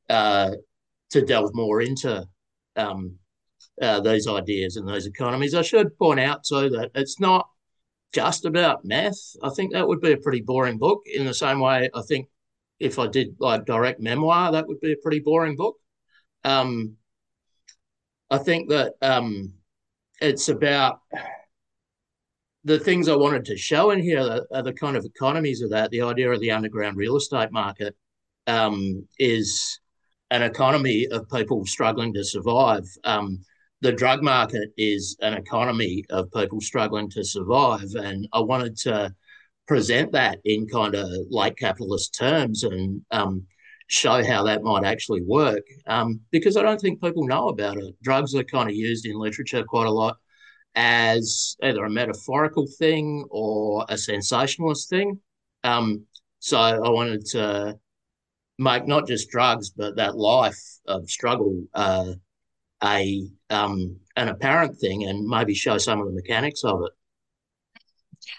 uh, 0.10 0.51
to 1.10 1.22
delve 1.22 1.53
more 1.53 1.82
into 1.82 2.25
um, 2.77 3.17
uh, 3.81 4.01
ideas 4.29 4.77
and 4.77 4.88
those 4.88 5.05
economies. 5.05 5.53
I 5.53 5.62
should 5.62 5.98
point 5.98 6.19
out 6.19 6.43
too 6.43 6.69
that 6.69 6.91
it's 6.96 7.19
not 7.19 7.48
just 8.13 8.46
about 8.46 8.86
math. 8.86 9.36
I 9.43 9.50
think 9.50 9.74
that 9.74 9.88
would 9.88 10.01
be 10.01 10.13
a 10.13 10.17
pretty 10.17 10.41
boring 10.41 10.77
book. 10.77 11.01
In 11.05 11.25
the 11.25 11.34
same 11.34 11.60
way, 11.60 11.89
I 11.93 12.01
think 12.07 12.27
if 12.79 13.00
I 13.00 13.07
did 13.07 13.36
like 13.39 13.65
direct 13.65 14.00
memoir, 14.00 14.51
that 14.51 14.67
would 14.67 14.79
be 14.79 14.93
a 14.93 14.98
pretty 14.98 15.19
boring 15.19 15.55
book. 15.55 15.75
Um, 16.43 16.96
I 18.29 18.38
think 18.38 18.69
that 18.69 18.93
um, 19.01 19.53
it's 20.22 20.50
about 20.50 21.00
the 22.63 22.79
things 22.79 23.07
I 23.07 23.15
wanted 23.15 23.46
to 23.46 23.57
show 23.57 23.91
in 23.91 24.01
here 24.01 24.19
are, 24.19 24.41
are, 24.53 24.63
the 24.63 24.74
kind 24.74 24.98
of 24.98 25.05
economies 25.05 25.62
of 25.62 25.69
that. 25.69 25.89
The 25.91 26.01
idea 26.01 26.29
of 26.31 26.41
the 26.41 26.51
underground 26.51 26.98
real 26.98 27.15
estate 27.15 27.51
market 27.51 27.96
um, 28.46 29.07
is 29.17 29.79
an 30.31 30.41
economy 30.41 31.07
of 31.07 31.29
people 31.29 31.65
struggling 31.65 32.13
to 32.13 32.24
survive. 32.24 32.84
Um, 33.03 33.39
the 33.81 33.91
drug 33.91 34.24
market 34.24 34.69
is 34.77 35.15
an 35.22 35.34
economy 35.34 36.03
of 36.10 36.31
people 36.31 36.60
struggling 36.62 37.10
to 37.12 37.24
survive. 37.24 37.93
And 37.96 38.27
I 38.34 38.39
wanted 38.39 38.75
to 38.79 39.13
present 39.67 40.12
that 40.13 40.39
in 40.46 40.67
kind 40.67 40.96
of 40.96 41.07
late 41.29 41.57
capitalist 41.57 42.15
terms 42.17 42.63
and 42.63 43.01
um, 43.12 43.46
show 43.88 44.24
how 44.24 44.43
that 44.43 44.63
might 44.63 44.84
actually 44.84 45.22
work 45.22 45.63
um, 45.88 46.19
because 46.31 46.57
I 46.57 46.62
don't 46.62 46.79
think 46.79 47.01
people 47.01 47.27
know 47.27 47.50
about 47.50 47.77
it. 47.77 47.96
Drugs 48.01 48.36
are 48.36 48.43
kind 48.43 48.69
of 48.69 48.75
used 48.75 49.05
in 49.05 49.17
literature 49.17 49.63
quite 49.63 49.88
a 49.88 49.91
lot 49.91 50.17
as 50.75 51.55
either 51.63 51.84
a 51.84 51.89
metaphorical 51.89 52.67
thing 52.77 53.25
or 53.29 53.86
a 53.89 53.98
sensationalist 53.98 54.89
thing. 54.89 55.19
Um, 55.63 56.05
so 56.39 56.57
I 56.60 56.89
wanted 56.89 57.25
to 57.27 57.77
make 58.57 58.87
not 58.87 59.07
just 59.07 59.29
drugs, 59.29 59.69
but 59.69 59.95
that 59.97 60.17
life 60.17 60.59
of 60.87 61.09
struggle 61.09 61.63
uh, 61.73 62.13
a 62.83 63.27
um, 63.49 63.99
an 64.15 64.29
apparent 64.29 64.77
thing, 64.79 65.03
and 65.03 65.25
maybe 65.25 65.53
show 65.53 65.77
some 65.77 65.99
of 65.99 66.07
the 66.07 66.13
mechanics 66.13 66.63
of 66.63 66.81
it. 66.83 66.91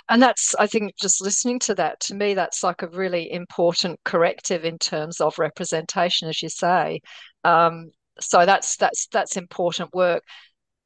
And 0.08 0.22
that's, 0.22 0.54
I 0.56 0.66
think, 0.66 0.96
just 0.96 1.22
listening 1.22 1.58
to 1.60 1.75
that, 1.76 2.00
to 2.00 2.14
me, 2.14 2.34
that's 2.34 2.62
like 2.62 2.82
a 2.82 2.88
really 2.88 3.30
important 3.32 3.98
corrective 4.04 4.64
in 4.64 4.78
terms 4.78 5.20
of 5.20 5.38
representation, 5.38 6.28
as 6.28 6.42
you 6.42 6.48
say. 6.48 7.00
Um, 7.44 7.90
so 8.20 8.44
that's 8.44 8.76
that's 8.76 9.06
that's 9.08 9.37
important 9.37 9.94
work. 9.94 10.22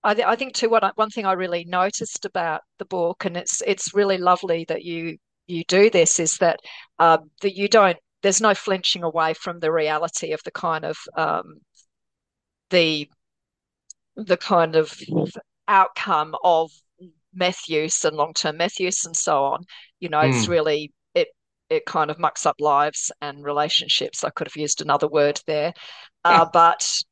I, 0.05 0.15
th- 0.15 0.27
I 0.27 0.37
think 0.37 0.55
too. 0.55 0.69
What 0.69 0.85
I, 0.85 0.91
one 0.95 1.11
thing 1.11 1.27
I 1.27 1.33
really 1.33 1.65
noticed 1.65 2.25
about 2.25 2.63
the 2.79 2.85
book, 2.85 3.25
and 3.25 3.37
it's 3.37 3.63
it's 3.67 3.95
really 3.95 4.19
lovely 4.19 4.65
that 4.69 4.83
you 4.83 5.17
you 5.47 5.65
do 5.65 5.91
this, 5.91 6.21
is 6.21 6.37
that 6.39 6.61
um, 6.99 7.31
that 7.41 7.57
you 7.57 7.69
don't 7.69 7.99
there's 8.23 8.41
no 8.41 8.55
flinching 8.55 9.03
away 9.03 9.35
from 9.35 9.59
the 9.59 9.73
reality 9.73 10.33
of 10.33 10.41
the 10.45 10.51
kind 10.51 10.85
of 10.85 10.97
um, 11.17 11.61
the 12.71 13.09
the 14.17 14.37
kind 14.37 14.77
of 14.77 14.95
outcome 15.69 16.35
of 16.43 16.71
meth 17.35 17.69
use 17.69 18.05
and 18.05 18.17
long-term 18.17 18.57
meth 18.59 18.79
use 18.79 19.07
and 19.07 19.17
so 19.17 19.45
on 19.45 19.65
you 20.01 20.09
know 20.09 20.21
mm. 20.21 20.29
it's 20.29 20.47
hmm. 20.47 20.53
really 20.53 20.93
it 21.15 21.29
it 21.71 21.87
kind 21.87 22.11
of 22.11 22.19
mucks 22.19 22.45
up 22.45 22.57
lives 22.61 23.11
and 23.23 23.43
relationships 23.43 24.23
i 24.23 24.31
could 24.31 24.47
have 24.47 24.57
used 24.57 24.83
another 24.83 25.09
word 25.09 25.41
there 25.47 25.73
uh, 26.25 26.45
but 26.53 27.03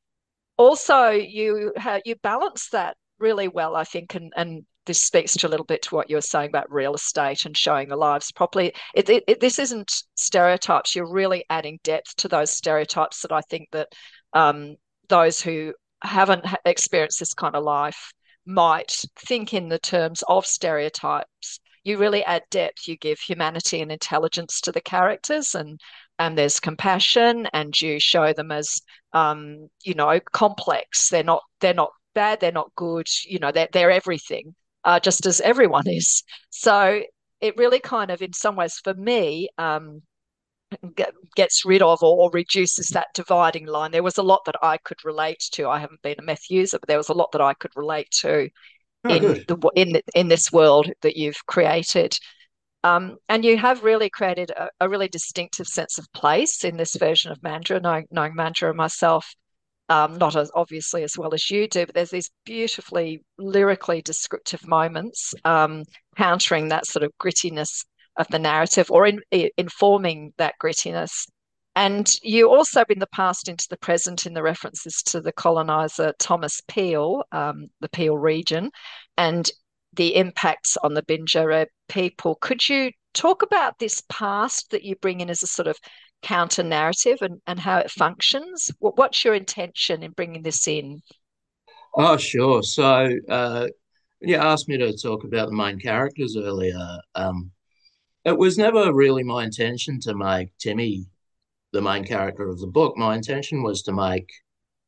also 0.58 1.08
you 1.08 1.72
ha- 1.78 2.00
you 2.04 2.14
balance 2.16 2.68
that 2.68 2.96
really 3.18 3.48
well 3.48 3.74
i 3.74 3.84
think 3.84 4.14
and 4.14 4.30
and 4.36 4.64
this 4.86 5.02
speaks 5.02 5.34
to 5.34 5.46
a 5.46 5.50
little 5.50 5.66
bit 5.66 5.82
to 5.82 5.94
what 5.94 6.08
you 6.08 6.16
were 6.16 6.22
saying 6.22 6.48
about 6.48 6.70
real 6.70 6.94
estate 6.94 7.44
and 7.44 7.56
showing 7.56 7.88
the 7.88 7.96
lives 7.96 8.32
properly. 8.32 8.72
It, 8.94 9.08
it, 9.08 9.24
it, 9.26 9.40
this 9.40 9.58
isn't 9.58 10.04
stereotypes. 10.14 10.94
You're 10.94 11.10
really 11.10 11.44
adding 11.50 11.78
depth 11.84 12.16
to 12.16 12.28
those 12.28 12.50
stereotypes 12.50 13.22
that 13.22 13.32
I 13.32 13.40
think 13.42 13.68
that 13.72 13.88
um, 14.32 14.76
those 15.08 15.40
who 15.40 15.74
haven't 16.02 16.46
experienced 16.64 17.20
this 17.20 17.34
kind 17.34 17.54
of 17.54 17.64
life 17.64 18.12
might 18.46 19.04
think 19.18 19.52
in 19.52 19.68
the 19.68 19.78
terms 19.78 20.24
of 20.28 20.46
stereotypes. 20.46 21.60
You 21.84 21.98
really 21.98 22.24
add 22.24 22.42
depth. 22.50 22.88
You 22.88 22.96
give 22.96 23.20
humanity 23.20 23.80
and 23.80 23.92
intelligence 23.92 24.60
to 24.62 24.72
the 24.72 24.80
characters, 24.80 25.54
and 25.54 25.80
and 26.18 26.36
there's 26.36 26.60
compassion, 26.60 27.48
and 27.54 27.78
you 27.80 27.98
show 27.98 28.32
them 28.34 28.52
as 28.52 28.82
um, 29.12 29.68
you 29.82 29.94
know 29.94 30.20
complex. 30.32 31.08
They're 31.08 31.22
not 31.24 31.42
they're 31.60 31.72
not 31.74 31.92
bad. 32.14 32.40
They're 32.40 32.52
not 32.52 32.74
good. 32.76 33.08
You 33.24 33.38
know 33.38 33.50
they're 33.50 33.68
they're 33.72 33.90
everything 33.90 34.54
uh, 34.84 35.00
just 35.00 35.26
as 35.26 35.40
everyone 35.40 35.88
is. 35.88 36.22
So 36.50 37.02
it 37.40 37.56
really 37.56 37.80
kind 37.80 38.10
of, 38.10 38.22
in 38.22 38.32
some 38.32 38.56
ways, 38.56 38.80
for 38.82 38.94
me, 38.94 39.48
um, 39.58 40.02
gets 41.36 41.64
rid 41.64 41.82
of 41.82 42.02
or, 42.02 42.30
reduces 42.32 42.88
that 42.88 43.08
dividing 43.14 43.66
line. 43.66 43.90
There 43.90 44.02
was 44.02 44.18
a 44.18 44.22
lot 44.22 44.42
that 44.46 44.56
I 44.62 44.78
could 44.78 45.04
relate 45.04 45.42
to. 45.52 45.68
I 45.68 45.78
haven't 45.78 46.02
been 46.02 46.18
a 46.18 46.22
meth 46.22 46.50
user, 46.50 46.78
but 46.78 46.88
there 46.88 46.98
was 46.98 47.08
a 47.08 47.14
lot 47.14 47.32
that 47.32 47.40
I 47.40 47.54
could 47.54 47.72
relate 47.76 48.10
to 48.20 48.48
oh, 49.04 49.14
in 49.14 49.22
good. 49.22 49.48
the 49.48 49.70
in 49.74 50.00
in 50.14 50.28
this 50.28 50.52
world 50.52 50.90
that 51.02 51.16
you've 51.16 51.44
created. 51.46 52.16
Um, 52.82 53.18
and 53.28 53.44
you 53.44 53.58
have 53.58 53.84
really 53.84 54.08
created 54.08 54.52
a, 54.52 54.70
a, 54.80 54.88
really 54.88 55.08
distinctive 55.08 55.66
sense 55.66 55.98
of 55.98 56.10
place 56.14 56.64
in 56.64 56.78
this 56.78 56.96
version 56.96 57.30
of 57.30 57.38
Mandurah, 57.42 57.82
knowing, 57.82 58.06
knowing 58.10 58.32
Mandurah 58.34 58.74
myself 58.74 59.34
um, 59.90 60.16
not 60.18 60.36
as 60.36 60.50
obviously 60.54 61.02
as 61.02 61.18
well 61.18 61.34
as 61.34 61.50
you 61.50 61.68
do, 61.68 61.84
but 61.84 61.94
there's 61.94 62.10
these 62.10 62.30
beautifully 62.44 63.22
lyrically 63.38 64.00
descriptive 64.00 64.66
moments 64.66 65.34
um, 65.44 65.82
countering 66.16 66.68
that 66.68 66.86
sort 66.86 67.02
of 67.02 67.10
grittiness 67.20 67.84
of 68.16 68.28
the 68.28 68.38
narrative 68.38 68.90
or 68.90 69.06
in, 69.06 69.20
informing 69.58 70.32
that 70.38 70.54
grittiness. 70.62 71.26
And 71.74 72.12
you 72.22 72.48
also, 72.48 72.84
in 72.88 73.00
the 73.00 73.06
past 73.08 73.48
into 73.48 73.66
the 73.68 73.78
present, 73.78 74.26
in 74.26 74.32
the 74.34 74.42
references 74.42 75.02
to 75.06 75.20
the 75.20 75.32
colonizer 75.32 76.12
Thomas 76.18 76.60
Peel, 76.68 77.24
um, 77.32 77.66
the 77.80 77.88
Peel 77.88 78.16
region, 78.16 78.70
and 79.16 79.50
the 79.94 80.14
impacts 80.14 80.76
on 80.84 80.94
the 80.94 81.02
Bindjareb 81.02 81.66
people. 81.88 82.36
Could 82.36 82.68
you 82.68 82.92
talk 83.12 83.42
about 83.42 83.78
this 83.78 84.02
past 84.08 84.70
that 84.70 84.84
you 84.84 84.94
bring 84.96 85.20
in 85.20 85.30
as 85.30 85.42
a 85.42 85.48
sort 85.48 85.66
of 85.66 85.76
counter 86.22 86.62
narrative 86.62 87.18
and, 87.22 87.40
and 87.46 87.58
how 87.58 87.78
it 87.78 87.90
functions. 87.90 88.70
What, 88.78 88.96
what's 88.96 89.24
your 89.24 89.34
intention 89.34 90.02
in 90.02 90.12
bringing 90.12 90.42
this 90.42 90.66
in? 90.68 91.00
Oh, 91.94 92.16
sure. 92.16 92.62
So, 92.62 93.08
uh, 93.28 93.66
you 94.20 94.36
asked 94.36 94.68
me 94.68 94.76
to 94.78 94.96
talk 94.96 95.24
about 95.24 95.48
the 95.48 95.56
main 95.56 95.78
characters 95.78 96.36
earlier. 96.36 96.78
Um, 97.14 97.50
it 98.24 98.36
was 98.36 98.58
never 98.58 98.92
really 98.92 99.22
my 99.22 99.44
intention 99.44 99.98
to 100.00 100.14
make 100.14 100.50
Timmy 100.58 101.06
the 101.72 101.80
main 101.80 102.04
character 102.04 102.48
of 102.48 102.60
the 102.60 102.66
book. 102.66 102.96
My 102.96 103.14
intention 103.14 103.62
was 103.62 103.82
to 103.82 103.92
make 103.92 104.28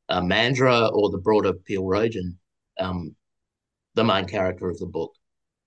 uh, 0.09 0.21
Mandurah 0.21 0.93
or 0.93 1.11
the 1.11 1.19
broader 1.19 1.53
Peel 1.53 1.85
region 1.85 2.39
um, 2.79 3.17
the 3.95 4.05
main 4.05 4.27
character 4.27 4.69
of 4.69 4.79
the 4.79 4.87
book. 4.87 5.13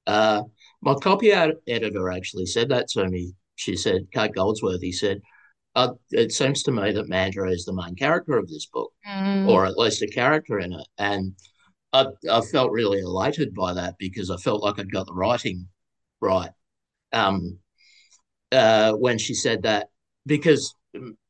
Uh, 0.08 0.44
my 0.82 0.94
copy 0.96 1.32
editor 1.32 2.12
actually 2.12 2.46
said 2.46 2.70
that 2.70 2.88
to 2.90 3.08
me. 3.08 3.34
She 3.56 3.76
said, 3.76 4.08
Kate 4.14 4.34
Goldsworthy 4.34 4.92
said, 4.92 5.22
uh, 5.76 5.94
it 6.12 6.32
seems 6.32 6.64
to 6.64 6.72
me 6.72 6.92
that 6.92 7.10
Mandurah 7.10 7.52
is 7.52 7.66
the 7.66 7.74
main 7.74 7.96
character 7.96 8.38
of 8.38 8.48
this 8.48 8.66
book, 8.68 8.92
mm. 9.08 9.50
or 9.50 9.66
at 9.66 9.78
least 9.78 10.02
a 10.02 10.08
character 10.08 10.60
in 10.60 10.74
it. 10.74 10.88
And 10.98 11.34
I, 11.92 12.08
I, 12.32 12.42
felt 12.42 12.72
really 12.72 13.00
elated 13.00 13.54
by 13.54 13.74
that 13.74 13.96
because 14.00 14.30
I 14.30 14.38
felt 14.38 14.64
like 14.64 14.80
I'd 14.80 14.92
got 14.92 15.06
the 15.06 15.14
writing 15.14 15.68
right. 16.22 16.52
Um, 17.12 17.60
uh, 18.52 18.94
when 18.94 19.18
she 19.18 19.34
said 19.34 19.64
that, 19.64 19.88
because 20.26 20.74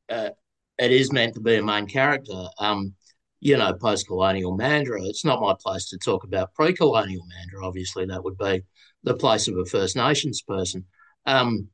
uh, 0.10 0.30
it 0.78 0.92
is 0.92 1.12
meant 1.12 1.34
to 1.36 1.42
be 1.42 1.56
a 1.56 1.64
main 1.64 1.88
character. 1.88 2.46
Um, 2.60 2.94
you 3.42 3.58
know, 3.58 3.74
post-colonial 3.74 4.58
Mandurah. 4.58 5.08
It's 5.08 5.26
not 5.26 5.42
my 5.42 5.54
place 5.60 5.90
to 5.90 6.00
talk 6.00 6.24
about 6.24 6.54
pre-colonial 6.56 7.24
Mandurah. 7.24 7.68
Obviously, 7.68 8.06
that 8.06 8.24
would 8.24 8.38
be 8.38 8.64
the 9.04 9.14
place 9.14 9.48
of 9.48 9.56
a 9.58 9.66
First 9.66 9.96
Nations 9.96 10.42
person. 10.42 10.86
Um, 11.28 11.68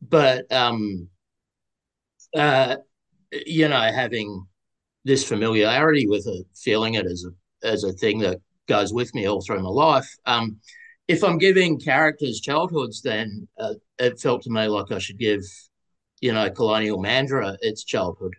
but 0.00 0.50
um, 0.50 1.08
uh, 2.34 2.76
you 3.32 3.68
know, 3.68 3.80
having 3.80 4.46
this 5.04 5.26
familiarity 5.26 6.06
with 6.06 6.26
it, 6.26 6.46
feeling 6.56 6.94
it 6.94 7.06
as 7.06 7.24
a 7.24 7.66
as 7.66 7.84
a 7.84 7.92
thing 7.92 8.18
that 8.20 8.38
goes 8.66 8.92
with 8.92 9.14
me 9.14 9.26
all 9.26 9.42
through 9.42 9.62
my 9.62 9.68
life. 9.68 10.08
Um, 10.26 10.58
if 11.08 11.24
I'm 11.24 11.38
giving 11.38 11.78
characters 11.78 12.40
childhoods, 12.40 13.02
then 13.02 13.48
uh, 13.58 13.74
it 13.98 14.20
felt 14.20 14.42
to 14.42 14.50
me 14.50 14.68
like 14.68 14.92
I 14.92 14.98
should 14.98 15.18
give, 15.18 15.42
you 16.20 16.32
know, 16.32 16.48
colonial 16.50 17.02
Mandurah 17.02 17.56
its 17.60 17.84
childhood. 17.84 18.36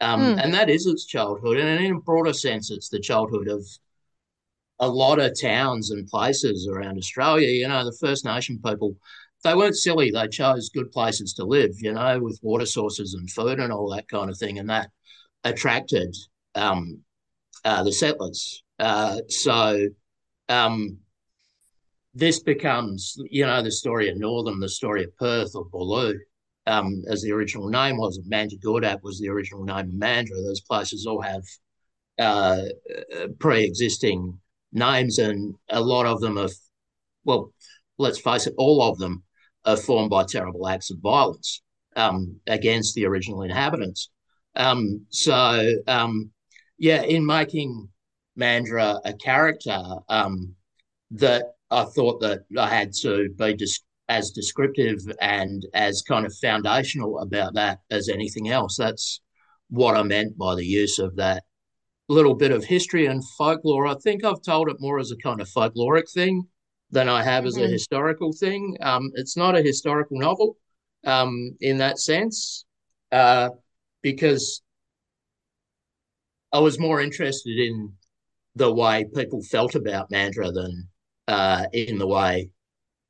Um, 0.00 0.20
mm. 0.20 0.42
And 0.42 0.54
that 0.54 0.70
is 0.70 0.86
its 0.86 1.04
childhood. 1.04 1.58
And 1.58 1.84
in 1.84 1.96
a 1.96 2.00
broader 2.00 2.32
sense, 2.32 2.70
it's 2.70 2.88
the 2.88 2.98
childhood 2.98 3.48
of 3.48 3.64
a 4.80 4.88
lot 4.88 5.20
of 5.20 5.38
towns 5.38 5.90
and 5.90 6.08
places 6.08 6.66
around 6.66 6.98
Australia. 6.98 7.48
You 7.48 7.68
know, 7.68 7.84
the 7.84 7.96
First 8.00 8.24
Nation 8.24 8.58
people, 8.64 8.96
they 9.44 9.54
weren't 9.54 9.76
silly. 9.76 10.10
They 10.10 10.26
chose 10.28 10.70
good 10.70 10.90
places 10.90 11.34
to 11.34 11.44
live, 11.44 11.72
you 11.78 11.92
know, 11.92 12.18
with 12.18 12.40
water 12.42 12.66
sources 12.66 13.14
and 13.14 13.30
food 13.30 13.60
and 13.60 13.72
all 13.72 13.90
that 13.90 14.08
kind 14.08 14.30
of 14.30 14.38
thing. 14.38 14.58
And 14.58 14.70
that 14.70 14.90
attracted 15.44 16.16
um, 16.54 17.00
uh, 17.64 17.82
the 17.82 17.92
settlers. 17.92 18.62
Uh, 18.78 19.18
so 19.28 19.86
um, 20.48 20.96
this 22.14 22.42
becomes, 22.42 23.16
you 23.30 23.44
know, 23.44 23.62
the 23.62 23.70
story 23.70 24.08
of 24.08 24.16
Northam, 24.16 24.60
the 24.60 24.68
story 24.68 25.04
of 25.04 25.16
Perth 25.18 25.54
or 25.54 25.66
Boorloo 25.66 26.14
um, 26.66 27.02
as 27.08 27.20
the 27.22 27.32
original 27.32 27.68
name 27.68 27.98
was. 27.98 28.18
Mandurah 28.26 29.02
was 29.02 29.20
the 29.20 29.28
original 29.28 29.64
name 29.64 29.76
of 29.78 29.94
Mandurah. 29.94 30.42
Those 30.42 30.62
places 30.62 31.06
all 31.06 31.20
have 31.20 31.42
uh, 32.18 32.62
pre-existing 33.38 34.38
names, 34.72 35.18
and 35.18 35.54
a 35.68 35.80
lot 35.80 36.06
of 36.06 36.20
them 36.20 36.38
are, 36.38 36.48
well, 37.24 37.52
let's 37.98 38.20
face 38.20 38.46
it, 38.46 38.54
all 38.56 38.82
of 38.82 38.96
them 38.98 39.23
are 39.64 39.76
formed 39.76 40.10
by 40.10 40.24
terrible 40.24 40.68
acts 40.68 40.90
of 40.90 40.98
violence 40.98 41.62
um, 41.96 42.40
against 42.46 42.94
the 42.94 43.06
original 43.06 43.42
inhabitants. 43.42 44.10
Um, 44.56 45.06
so, 45.10 45.72
um, 45.86 46.30
yeah, 46.78 47.02
in 47.02 47.24
making 47.24 47.88
Mandra 48.38 49.00
a 49.04 49.12
character, 49.14 49.78
um, 50.08 50.54
that 51.12 51.54
I 51.70 51.84
thought 51.84 52.20
that 52.20 52.40
I 52.58 52.68
had 52.68 52.92
to 53.02 53.28
be 53.36 53.54
dis- 53.54 53.80
as 54.08 54.30
descriptive 54.30 54.98
and 55.20 55.64
as 55.74 56.02
kind 56.02 56.26
of 56.26 56.34
foundational 56.36 57.20
about 57.20 57.54
that 57.54 57.78
as 57.90 58.08
anything 58.08 58.50
else. 58.50 58.76
That's 58.76 59.20
what 59.70 59.96
I 59.96 60.02
meant 60.02 60.36
by 60.36 60.54
the 60.54 60.64
use 60.64 60.98
of 60.98 61.16
that 61.16 61.44
little 62.08 62.34
bit 62.34 62.50
of 62.50 62.64
history 62.64 63.06
and 63.06 63.22
folklore. 63.38 63.86
I 63.86 63.94
think 63.94 64.24
I've 64.24 64.42
told 64.42 64.68
it 64.68 64.76
more 64.78 64.98
as 64.98 65.10
a 65.10 65.16
kind 65.16 65.40
of 65.40 65.48
folkloric 65.48 66.10
thing 66.12 66.46
than 66.94 67.08
I 67.08 67.22
have 67.22 67.40
mm-hmm. 67.40 67.48
as 67.48 67.56
a 67.56 67.60
mm-hmm. 67.60 67.72
historical 67.72 68.32
thing. 68.32 68.76
Um, 68.80 69.10
it's 69.14 69.36
not 69.36 69.56
a 69.56 69.62
historical 69.62 70.18
novel 70.18 70.56
um, 71.04 71.56
in 71.60 71.76
that 71.78 71.98
sense 71.98 72.64
uh, 73.10 73.50
because 74.00 74.62
I 76.52 76.60
was 76.60 76.78
more 76.78 77.00
interested 77.00 77.58
in 77.58 77.92
the 78.54 78.72
way 78.72 79.04
people 79.12 79.42
felt 79.42 79.74
about 79.74 80.10
Mandra 80.10 80.54
than 80.54 80.88
uh, 81.26 81.64
in 81.72 81.98
the 81.98 82.06
way 82.06 82.50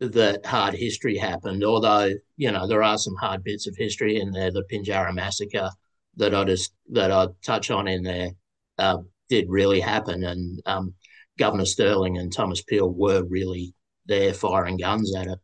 that 0.01 0.47
hard 0.47 0.75
history 0.75 1.19
happened. 1.19 1.63
Although 1.63 2.11
you 2.39 2.51
know 2.51 2.67
there 2.67 2.83
are 2.83 2.97
some 2.97 3.17
hard 3.21 3.45
bits 3.45 3.67
of 3.67 3.77
history 3.77 4.19
in 4.19 4.33
there. 4.33 4.51
The 4.51 4.65
Pinjarra 4.73 5.15
massacre 5.15 5.71
that 6.17 6.35
I 6.35 6.45
just 6.45 6.73
that 6.93 7.11
I 7.11 7.27
touch 7.45 7.71
on 7.71 7.87
in 7.87 8.03
there 8.03 8.31
uh, 8.79 8.99
did 9.29 9.45
really 9.51 9.81
happen, 9.81 10.25
and 10.25 10.63
um, 10.65 10.95
Governor 11.39 11.65
Stirling 11.65 12.19
and 12.19 12.33
Thomas 12.33 12.63
Peel 12.63 12.89
were 12.89 13.25
really 13.25 13.75
there 14.07 14.35
firing 14.35 14.77
guns 14.77 15.15
at 15.17 15.27
it. 15.27 15.39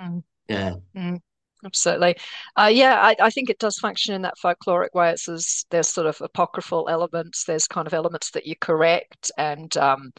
Mm. 0.00 0.22
Yeah. 0.48 0.74
Mm. 0.96 1.20
Absolutely. 1.64 2.16
Uh, 2.56 2.70
yeah, 2.72 3.00
I, 3.00 3.16
I, 3.20 3.30
think 3.30 3.48
it 3.48 3.58
does 3.58 3.78
function 3.78 4.14
in 4.14 4.22
that 4.22 4.34
folkloric 4.42 4.92
way. 4.92 5.10
It's 5.10 5.24
there's, 5.24 5.66
there's 5.70 5.88
sort 5.88 6.06
of 6.06 6.20
apocryphal 6.20 6.88
elements, 6.90 7.44
there's 7.44 7.66
kind 7.66 7.86
of 7.86 7.94
elements 7.94 8.32
that 8.32 8.46
you 8.46 8.54
correct, 8.60 9.30
and 9.38 9.74
um, 9.78 10.12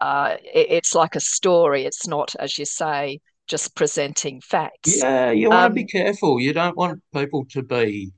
uh, 0.00 0.36
it, 0.42 0.66
it's 0.70 0.94
like 0.94 1.14
a 1.14 1.20
story. 1.20 1.84
It's 1.84 2.08
not, 2.08 2.34
as 2.40 2.58
you 2.58 2.64
say, 2.64 3.20
just 3.46 3.76
presenting 3.76 4.40
facts. 4.40 4.98
Yeah, 5.00 5.30
you 5.30 5.50
want 5.50 5.62
um, 5.62 5.70
to 5.70 5.74
be 5.74 5.84
careful. 5.84 6.40
You 6.40 6.52
don't 6.52 6.76
want 6.76 7.00
people 7.14 7.44
to 7.50 7.62
be 7.62 8.12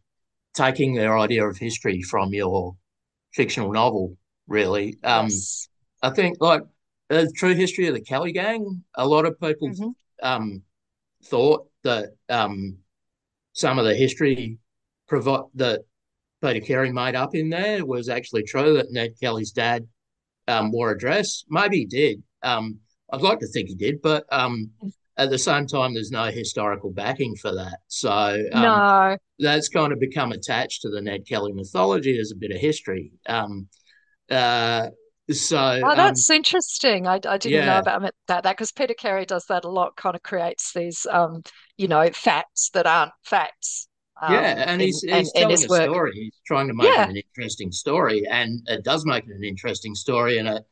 taking 0.54 0.94
their 0.94 1.18
idea 1.18 1.46
of 1.46 1.58
history 1.58 2.02
from 2.02 2.32
your 2.32 2.74
fictional 3.35 3.72
novel, 3.72 4.16
really. 4.46 4.96
Um, 5.02 5.26
yes. 5.26 5.68
I 6.03 6.11
think, 6.11 6.38
like, 6.41 6.62
the 7.09 7.31
true 7.37 7.55
history 7.55 7.87
of 7.87 7.95
the 7.95 8.01
Kelly 8.01 8.33
gang, 8.33 8.85
a 8.95 9.07
lot 9.07 9.27
of 9.27 9.41
people 9.41 9.69
mm-hmm. 9.69 9.91
um, 10.23 10.62
thought 11.25 11.69
that 11.85 12.11
um, 12.29 12.79
some 13.53 13.79
of 13.79 13.85
the 13.85 13.95
history 13.95 14.59
provi- 15.09 15.49
that 15.55 15.83
Peter 16.43 16.61
Carey 16.61 16.91
made 16.91 17.15
up 17.15 17.35
in 17.35 17.51
there 17.51 17.85
was 17.85 18.09
actually 18.09 18.43
true, 18.43 18.75
that 18.75 18.91
Ned 18.91 19.15
Kelly's 19.21 19.53
dad 19.53 19.87
um, 20.49 20.73
wore 20.73 20.91
a 20.91 20.99
dress. 20.99 21.45
Maybe 21.49 21.79
he 21.79 21.87
did. 21.87 22.23
Um, 22.43 22.79
I'd 23.12 23.21
like 23.21 23.41
to 23.41 23.47
think 23.47 23.69
he 23.69 23.75
did, 23.75 24.03
but 24.03 24.25
um, 24.33 24.71
at 25.17 25.31
the 25.31 25.38
same 25.38 25.67
time, 25.67 25.95
there's 25.95 26.11
no 26.11 26.25
historical 26.25 26.91
backing 26.91 27.37
for 27.37 27.55
that. 27.55 27.79
So 27.87 28.11
um, 28.53 28.62
no, 28.62 29.17
that's 29.38 29.69
kind 29.69 29.93
of 29.93 30.01
become 30.01 30.33
attached 30.33 30.83
to 30.83 30.88
the 30.88 31.03
Ned 31.03 31.27
Kelly 31.29 31.53
mythology 31.53 32.19
as 32.19 32.33
a 32.33 32.37
bit 32.37 32.51
of 32.51 32.57
history. 32.57 33.12
Um, 33.29 33.69
uh, 34.31 34.88
so 35.33 35.81
oh, 35.85 35.95
that's 35.95 36.29
um, 36.31 36.37
interesting. 36.37 37.07
I, 37.07 37.14
I 37.14 37.38
didn't 37.38 37.53
yeah. 37.53 37.66
know 37.66 37.79
about 37.79 38.03
that. 38.29 38.42
That 38.42 38.57
because 38.57 38.73
Peter 38.73 38.95
Carey 38.95 39.27
does 39.27 39.47
that 39.47 39.64
a 39.64 39.68
lot. 39.68 39.97
Kind 39.97 40.16
of 40.16 40.23
creates 40.23 40.73
these, 40.73 41.07
um, 41.11 41.42
you 41.77 41.88
know, 41.88 42.09
facts 42.11 42.71
that 42.75 42.87
aren't 42.87 43.12
facts. 43.25 43.88
Um, 44.21 44.35
yeah, 44.35 44.64
and 44.68 44.81
he's, 44.81 45.03
in, 45.03 45.16
he's 45.16 45.33
telling 45.33 45.64
a 45.64 45.68
work. 45.68 45.83
story. 45.90 46.12
He's 46.14 46.40
trying 46.47 46.68
to 46.68 46.75
make 46.75 46.87
yeah. 46.87 47.05
it 47.05 47.11
an 47.11 47.16
interesting 47.16 47.73
story, 47.73 48.25
and 48.31 48.61
it 48.68 48.85
does 48.85 49.05
make 49.05 49.25
it 49.25 49.35
an 49.35 49.45
interesting 49.45 49.95
story. 49.95 50.38
And 50.38 50.49
it, 50.49 50.62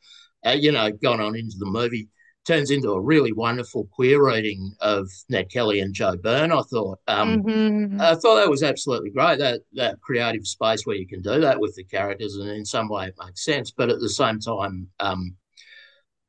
uh, 0.45 0.51
you 0.51 0.71
know, 0.71 0.91
going 0.91 1.19
on 1.19 1.35
into 1.35 1.57
the 1.57 1.65
movie, 1.65 2.07
turns 2.45 2.71
into 2.71 2.91
a 2.91 3.01
really 3.01 3.31
wonderful 3.31 3.87
queer 3.91 4.25
reading 4.25 4.73
of 4.81 5.07
Ned 5.29 5.49
Kelly 5.51 5.79
and 5.79 5.93
Joe 5.93 6.17
Byrne. 6.17 6.51
I 6.51 6.61
thought, 6.61 6.99
um, 7.07 7.43
mm-hmm. 7.43 8.01
I 8.01 8.15
thought 8.15 8.35
that 8.35 8.49
was 8.49 8.63
absolutely 8.63 9.11
great. 9.11 9.39
That 9.39 9.61
that 9.73 10.01
creative 10.01 10.47
space 10.47 10.85
where 10.85 10.95
you 10.95 11.07
can 11.07 11.21
do 11.21 11.39
that 11.41 11.59
with 11.59 11.75
the 11.75 11.83
characters, 11.83 12.35
and 12.35 12.49
in 12.49 12.65
some 12.65 12.89
way 12.89 13.07
it 13.07 13.15
makes 13.23 13.45
sense. 13.45 13.71
But 13.71 13.89
at 13.89 13.99
the 13.99 14.09
same 14.09 14.39
time, 14.39 14.87
um, 14.99 15.35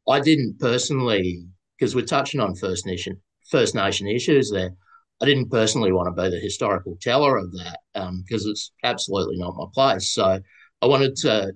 I 0.08 0.20
didn't 0.20 0.58
personally 0.58 1.46
because 1.78 1.94
we're 1.94 2.04
touching 2.04 2.40
on 2.40 2.54
First 2.54 2.86
Nation 2.86 3.20
First 3.50 3.74
Nation 3.74 4.06
issues 4.06 4.50
there. 4.50 4.74
I 5.20 5.24
didn't 5.24 5.50
personally 5.50 5.92
want 5.92 6.14
to 6.14 6.22
be 6.22 6.28
the 6.30 6.40
historical 6.40 6.96
teller 7.00 7.36
of 7.36 7.52
that 7.52 7.78
because 7.94 8.44
um, 8.44 8.50
it's 8.50 8.72
absolutely 8.82 9.36
not 9.38 9.54
my 9.56 9.66
place. 9.72 10.12
So 10.12 10.40
I 10.82 10.86
wanted 10.86 11.14
to 11.16 11.52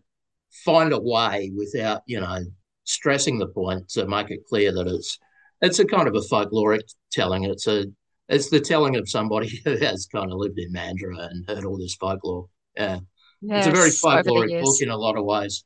find 0.64 0.92
a 0.92 1.00
way 1.00 1.50
without, 1.56 2.02
you 2.06 2.20
know, 2.20 2.38
stressing 2.86 3.38
the 3.38 3.48
point 3.48 3.88
to 3.90 4.06
make 4.06 4.30
it 4.30 4.46
clear 4.48 4.72
that 4.72 4.86
it's 4.86 5.18
it's 5.60 5.78
a 5.78 5.84
kind 5.84 6.08
of 6.08 6.14
a 6.14 6.20
folkloric 6.20 6.82
telling. 7.12 7.44
It's 7.44 7.66
a 7.66 7.86
it's 8.28 8.50
the 8.50 8.60
telling 8.60 8.96
of 8.96 9.08
somebody 9.08 9.60
who 9.64 9.76
has 9.76 10.06
kind 10.06 10.32
of 10.32 10.38
lived 10.38 10.58
in 10.58 10.72
Mandurah 10.72 11.30
and 11.30 11.48
heard 11.48 11.64
all 11.64 11.78
this 11.78 11.94
folklore. 11.94 12.48
Yeah, 12.76 13.00
yes, 13.40 13.66
it's 13.66 13.74
a 13.74 13.78
very 13.78 13.90
folkloric 13.90 14.62
book 14.62 14.76
in 14.80 14.90
a 14.90 14.96
lot 14.96 15.16
of 15.16 15.24
ways. 15.24 15.64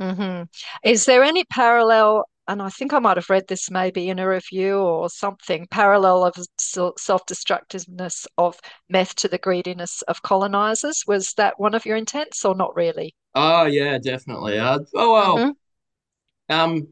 Mm-hmm. 0.00 0.44
Is 0.88 1.06
there 1.06 1.24
any 1.24 1.44
parallel 1.44 2.24
and 2.48 2.62
I 2.62 2.70
think 2.70 2.94
I 2.94 2.98
might 2.98 3.18
have 3.18 3.28
read 3.28 3.46
this 3.46 3.70
maybe 3.70 4.08
in 4.08 4.18
a 4.18 4.26
review 4.26 4.78
or 4.78 5.10
something, 5.10 5.66
parallel 5.70 6.24
of 6.24 6.34
self-destructiveness 6.58 8.26
of 8.38 8.58
meth 8.88 9.14
to 9.16 9.28
the 9.28 9.36
greediness 9.36 10.00
of 10.02 10.22
colonizers. 10.22 11.04
Was 11.06 11.34
that 11.36 11.60
one 11.60 11.74
of 11.74 11.84
your 11.84 11.96
intents 11.96 12.46
or 12.46 12.54
not 12.54 12.74
really? 12.74 13.14
Oh 13.34 13.66
yeah, 13.66 13.98
definitely. 13.98 14.58
Uh, 14.58 14.78
oh 14.94 15.12
well, 15.12 15.36
mm-hmm. 15.36 15.50
Um, 16.48 16.88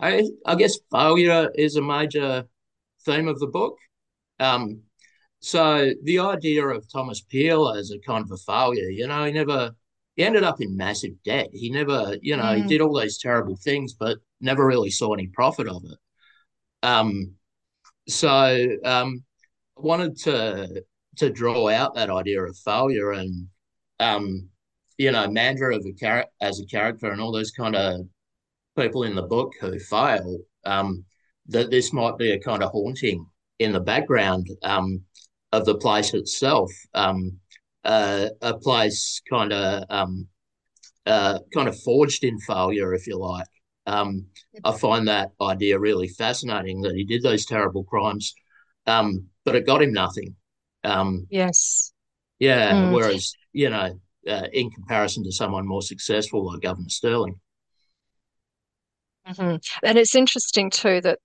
I 0.00 0.28
I 0.44 0.54
guess 0.56 0.78
failure 0.90 1.50
is 1.54 1.76
a 1.76 1.82
major 1.82 2.46
theme 3.04 3.28
of 3.28 3.38
the 3.38 3.46
book. 3.46 3.76
Um, 4.40 4.82
so 5.40 5.92
the 6.02 6.18
idea 6.20 6.66
of 6.66 6.90
Thomas 6.90 7.20
Peel 7.20 7.68
as 7.70 7.90
a 7.90 7.98
kind 7.98 8.24
of 8.24 8.30
a 8.30 8.36
failure, 8.36 8.88
you 8.88 9.06
know, 9.06 9.24
he 9.24 9.32
never 9.32 9.74
he 10.16 10.24
ended 10.24 10.44
up 10.44 10.60
in 10.60 10.76
massive 10.76 11.22
debt. 11.24 11.48
He 11.52 11.70
never, 11.70 12.16
you 12.22 12.36
know, 12.36 12.44
mm. 12.44 12.56
he 12.56 12.62
did 12.62 12.80
all 12.80 12.94
those 12.94 13.18
terrible 13.18 13.56
things, 13.56 13.94
but 13.94 14.18
never 14.40 14.66
really 14.66 14.90
saw 14.90 15.12
any 15.12 15.26
profit 15.28 15.68
of 15.68 15.84
it. 15.84 15.98
Um, 16.82 17.34
so 18.08 18.28
um, 18.84 19.24
I 19.76 19.80
wanted 19.80 20.16
to 20.20 20.84
to 21.16 21.30
draw 21.30 21.68
out 21.68 21.94
that 21.94 22.10
idea 22.10 22.42
of 22.42 22.56
failure 22.58 23.12
and 23.12 23.48
um, 24.00 24.48
you 24.98 25.10
know, 25.10 25.26
Mandra 25.28 25.76
of 25.76 25.84
a 25.84 25.92
char- 25.92 26.28
as 26.40 26.60
a 26.60 26.66
character 26.66 27.10
and 27.10 27.20
all 27.20 27.32
those 27.32 27.50
kind 27.50 27.76
of 27.76 28.06
people 28.76 29.04
in 29.04 29.14
the 29.14 29.22
book 29.22 29.52
who 29.60 29.78
fail. 29.78 30.38
Um, 30.64 31.04
that 31.48 31.70
this 31.70 31.92
might 31.92 32.16
be 32.16 32.32
a 32.32 32.40
kind 32.40 32.62
of 32.62 32.70
haunting 32.70 33.26
in 33.58 33.72
the 33.72 33.80
background 33.80 34.48
um, 34.62 35.02
of 35.52 35.64
the 35.66 35.76
place 35.76 36.14
itself. 36.14 36.72
Um, 36.94 37.38
uh, 37.84 38.30
a 38.40 38.56
place 38.56 39.20
kind 39.28 39.52
of 39.52 39.84
um, 39.90 40.26
uh, 41.06 41.38
kind 41.52 41.68
of 41.68 41.78
forged 41.80 42.24
in 42.24 42.38
failure, 42.40 42.94
if 42.94 43.06
you 43.06 43.18
like. 43.18 43.46
Um, 43.86 44.26
I 44.64 44.72
find 44.72 45.08
that 45.08 45.32
idea 45.40 45.78
really 45.78 46.08
fascinating 46.08 46.80
that 46.82 46.94
he 46.94 47.04
did 47.04 47.22
those 47.22 47.44
terrible 47.44 47.84
crimes, 47.84 48.32
um, 48.86 49.26
but 49.44 49.54
it 49.54 49.66
got 49.66 49.82
him 49.82 49.92
nothing. 49.92 50.34
Um, 50.82 51.26
yes. 51.28 51.92
Yeah. 52.38 52.72
Mm. 52.72 52.92
Whereas, 52.92 53.34
you 53.52 53.68
know, 53.68 54.00
uh, 54.26 54.46
in 54.52 54.70
comparison 54.70 55.24
to 55.24 55.32
someone 55.32 55.66
more 55.66 55.82
successful 55.82 56.46
like 56.46 56.62
Governor 56.62 56.88
Stirling. 56.88 57.38
Mm-hmm. 59.28 59.56
And 59.86 59.98
it's 59.98 60.14
interesting 60.14 60.70
too 60.70 61.00
that 61.02 61.18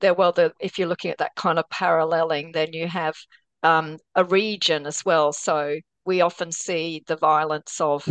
there, 0.00 0.14
well, 0.14 0.32
the, 0.32 0.52
if 0.60 0.78
you're 0.78 0.88
looking 0.88 1.10
at 1.10 1.18
that 1.18 1.34
kind 1.36 1.58
of 1.58 1.68
paralleling, 1.70 2.52
then 2.52 2.72
you 2.72 2.88
have 2.88 3.14
um, 3.62 3.98
a 4.14 4.24
region 4.24 4.86
as 4.86 5.04
well. 5.04 5.32
So 5.32 5.78
we 6.04 6.20
often 6.20 6.50
see 6.52 7.02
the 7.06 7.16
violence 7.16 7.80
of 7.80 8.08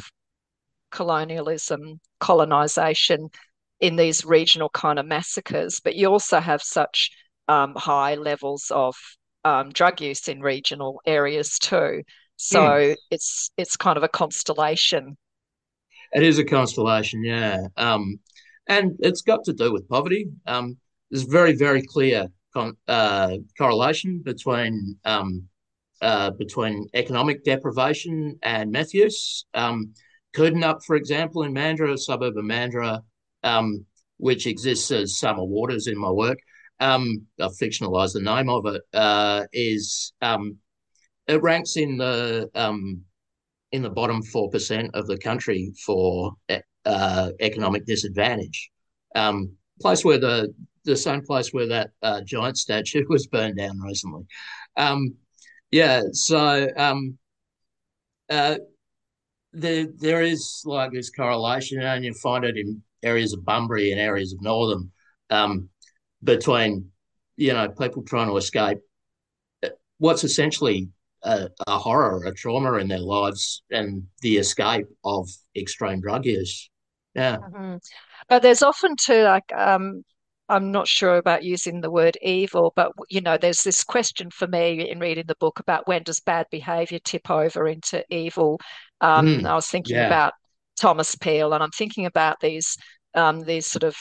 colonialism, 0.92 2.00
colonization 2.20 3.30
in 3.80 3.96
these 3.96 4.24
regional 4.24 4.70
kind 4.70 5.00
of 5.00 5.06
massacres, 5.06 5.80
but 5.84 5.96
you 5.96 6.08
also 6.08 6.40
have 6.40 6.62
such 6.62 7.10
um, 7.48 7.74
high 7.76 8.16
levels 8.16 8.72
of 8.72 8.96
um, 9.44 9.70
drug 9.72 10.00
use 10.00 10.28
in 10.28 10.42
regional 10.42 11.02
areas 11.06 11.58
too. 11.58 12.04
So 12.36 12.62
mm. 12.62 12.96
it's 13.10 13.50
it's 13.58 13.76
kind 13.76 13.98
of 13.98 14.04
a 14.04 14.08
constellation. 14.08 15.18
It 16.14 16.24
is 16.24 16.40
a 16.40 16.46
constellation, 16.46 17.24
yeah, 17.24 17.68
um, 17.78 18.20
and 18.68 18.96
it's 19.00 19.22
got 19.22 19.44
to 19.46 19.54
do 19.54 19.72
with 19.72 19.90
poverty. 19.90 20.28
Um, 20.46 20.78
there's 21.10 21.24
very 21.24 21.56
very 21.56 21.82
clear 21.82 22.28
con- 22.54 22.78
uh, 22.88 23.38
correlation 23.58 24.22
between 24.24 24.98
um, 25.06 25.48
uh, 26.02 26.32
between 26.32 26.88
economic 26.94 27.44
deprivation 27.44 28.38
and 28.44 28.72
meth 28.72 28.94
use. 28.94 29.46
Um, 29.54 29.94
for 30.34 30.96
example, 30.96 31.44
in 31.44 31.54
Mandurah, 31.54 31.94
a 31.94 31.98
suburb 31.98 32.38
of 32.38 32.46
Mandurah, 32.46 33.02
um, 33.44 33.86
which 34.18 34.48
exists 34.48 34.90
as 34.92 35.20
Summer 35.20 35.44
Waters 35.44 35.88
in 35.88 35.98
my 35.98 36.10
work, 36.10 36.40
um, 36.80 37.28
I've 37.40 37.52
fictionalized 37.52 38.14
the 38.14 38.22
name 38.22 38.50
of 38.50 38.66
it, 38.66 38.82
uh, 38.94 39.44
is 39.54 40.14
um, 40.22 40.58
it 41.28 41.42
ranks 41.42 41.78
in 41.78 41.98
the 41.98 42.50
um, 42.56 43.02
in 43.72 43.82
the 43.82 43.90
bottom 43.90 44.22
four 44.24 44.50
percent 44.50 44.92
of 44.96 45.08
the 45.08 45.18
country 45.18 45.72
for 45.86 46.34
uh, 46.86 47.32
economic 47.40 47.86
disadvantage. 47.86 48.72
Um, 49.16 49.54
place 49.82 50.06
where 50.06 50.20
the 50.20 50.54
the 50.84 50.96
same 50.96 51.22
place 51.22 51.50
where 51.52 51.68
that 51.68 51.92
uh, 52.02 52.22
giant 52.22 52.58
statue 52.58 53.06
was 53.10 53.28
burned 53.28 53.58
down 53.58 53.80
recently. 53.80 54.26
Um, 54.78 55.16
yeah, 55.70 56.02
so 56.12 56.68
um, 56.76 57.18
uh, 58.30 58.58
there 59.54 59.88
there 59.98 60.22
is 60.22 60.64
like 60.66 60.92
this 60.92 61.10
correlation, 61.10 61.82
and 61.82 62.04
you 62.04 62.14
find 62.14 62.46
it 62.46 62.58
in 62.58 62.82
areas 63.04 63.34
of 63.34 63.46
Bunbury 63.46 63.92
and 63.92 64.00
areas 64.00 64.34
of 64.34 64.42
Northam 64.42 64.92
um, 65.30 65.70
between 66.24 66.92
you 67.38 67.54
know 67.54 67.70
people 67.70 68.04
trying 68.04 68.28
to 68.28 68.38
escape 68.38 68.80
what's 69.98 70.24
essentially 70.24 70.90
a, 71.24 71.50
a, 71.68 71.78
horror, 71.78 72.24
a 72.26 72.34
trauma 72.34 72.74
in 72.74 72.88
their 72.88 73.00
lives, 73.00 73.64
and 73.72 74.04
the 74.22 74.38
escape 74.38 74.88
of 75.04 75.30
extreme 75.56 76.02
drug 76.02 76.26
use. 76.26 76.70
Yeah, 77.14 77.38
mm-hmm. 77.38 77.76
but 78.30 78.42
there's 78.42 78.64
often 78.64 78.96
too 78.96 79.24
like 79.24 79.52
um, 79.56 80.04
I'm 80.52 80.72
not 80.72 80.88
sure 80.88 81.16
about 81.16 81.44
using 81.44 81.80
the 81.80 81.90
word 81.90 82.18
evil, 82.22 82.74
but 82.76 82.92
you 83.10 83.22
know, 83.22 83.38
there's 83.38 83.64
this 83.64 83.84
question 83.84 84.30
for 84.30 84.48
me 84.48 84.90
in 84.90 85.00
reading 85.00 85.26
the 85.28 85.36
book 85.40 85.60
about 85.60 85.88
when 85.88 86.04
does 86.04 86.20
bad 86.20 86.48
behavior 86.52 87.00
tip 87.04 87.30
over 87.30 87.68
into 87.68 88.04
evil. 88.10 88.60
Um, 89.00 89.28
mm, 89.28 89.46
I 89.46 89.56
was 89.56 89.68
thinking 89.68 89.96
yeah. 89.96 90.08
about 90.08 90.34
Thomas 90.76 91.16
Peel, 91.16 91.54
and 91.54 91.64
I'm 91.64 91.72
thinking 91.72 92.06
about 92.06 92.42
these 92.42 92.78
um, 93.14 93.42
these 93.42 93.66
sort 93.66 93.84
of 93.84 93.96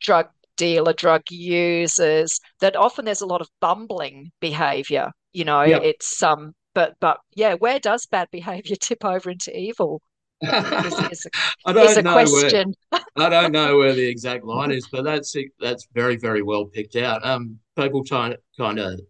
drug 0.00 0.28
dealer, 0.56 0.94
drug 0.94 1.22
users. 1.30 2.40
That 2.60 2.76
often 2.76 3.04
there's 3.04 3.20
a 3.20 3.26
lot 3.26 3.42
of 3.42 3.48
bumbling 3.60 4.30
behavior. 4.40 5.10
You 5.32 5.44
know, 5.44 5.62
yep. 5.62 5.82
it's 5.82 6.22
um, 6.22 6.54
but 6.74 6.94
but 7.00 7.18
yeah, 7.34 7.54
where 7.54 7.78
does 7.78 8.06
bad 8.06 8.28
behavior 8.30 8.76
tip 8.80 9.04
over 9.04 9.30
into 9.30 9.56
evil? 9.56 10.02
is, 10.42 11.26
a, 11.26 11.30
I 11.66 11.72
don't 11.72 12.04
know 12.04 12.12
question. 12.12 12.74
Where, 12.88 13.00
I 13.16 13.28
don't 13.28 13.52
know 13.52 13.76
where 13.78 13.92
the 13.92 14.08
exact 14.08 14.44
line 14.44 14.70
is, 14.70 14.88
but 14.90 15.04
that's 15.04 15.34
that's 15.58 15.86
very 15.94 16.16
very 16.16 16.42
well 16.42 16.66
picked 16.66 16.96
out. 16.96 17.24
Um, 17.24 17.58
people 17.76 18.04
trying 18.04 18.36
kind 18.58 18.78
of, 18.78 19.00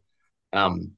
um, 0.52 0.92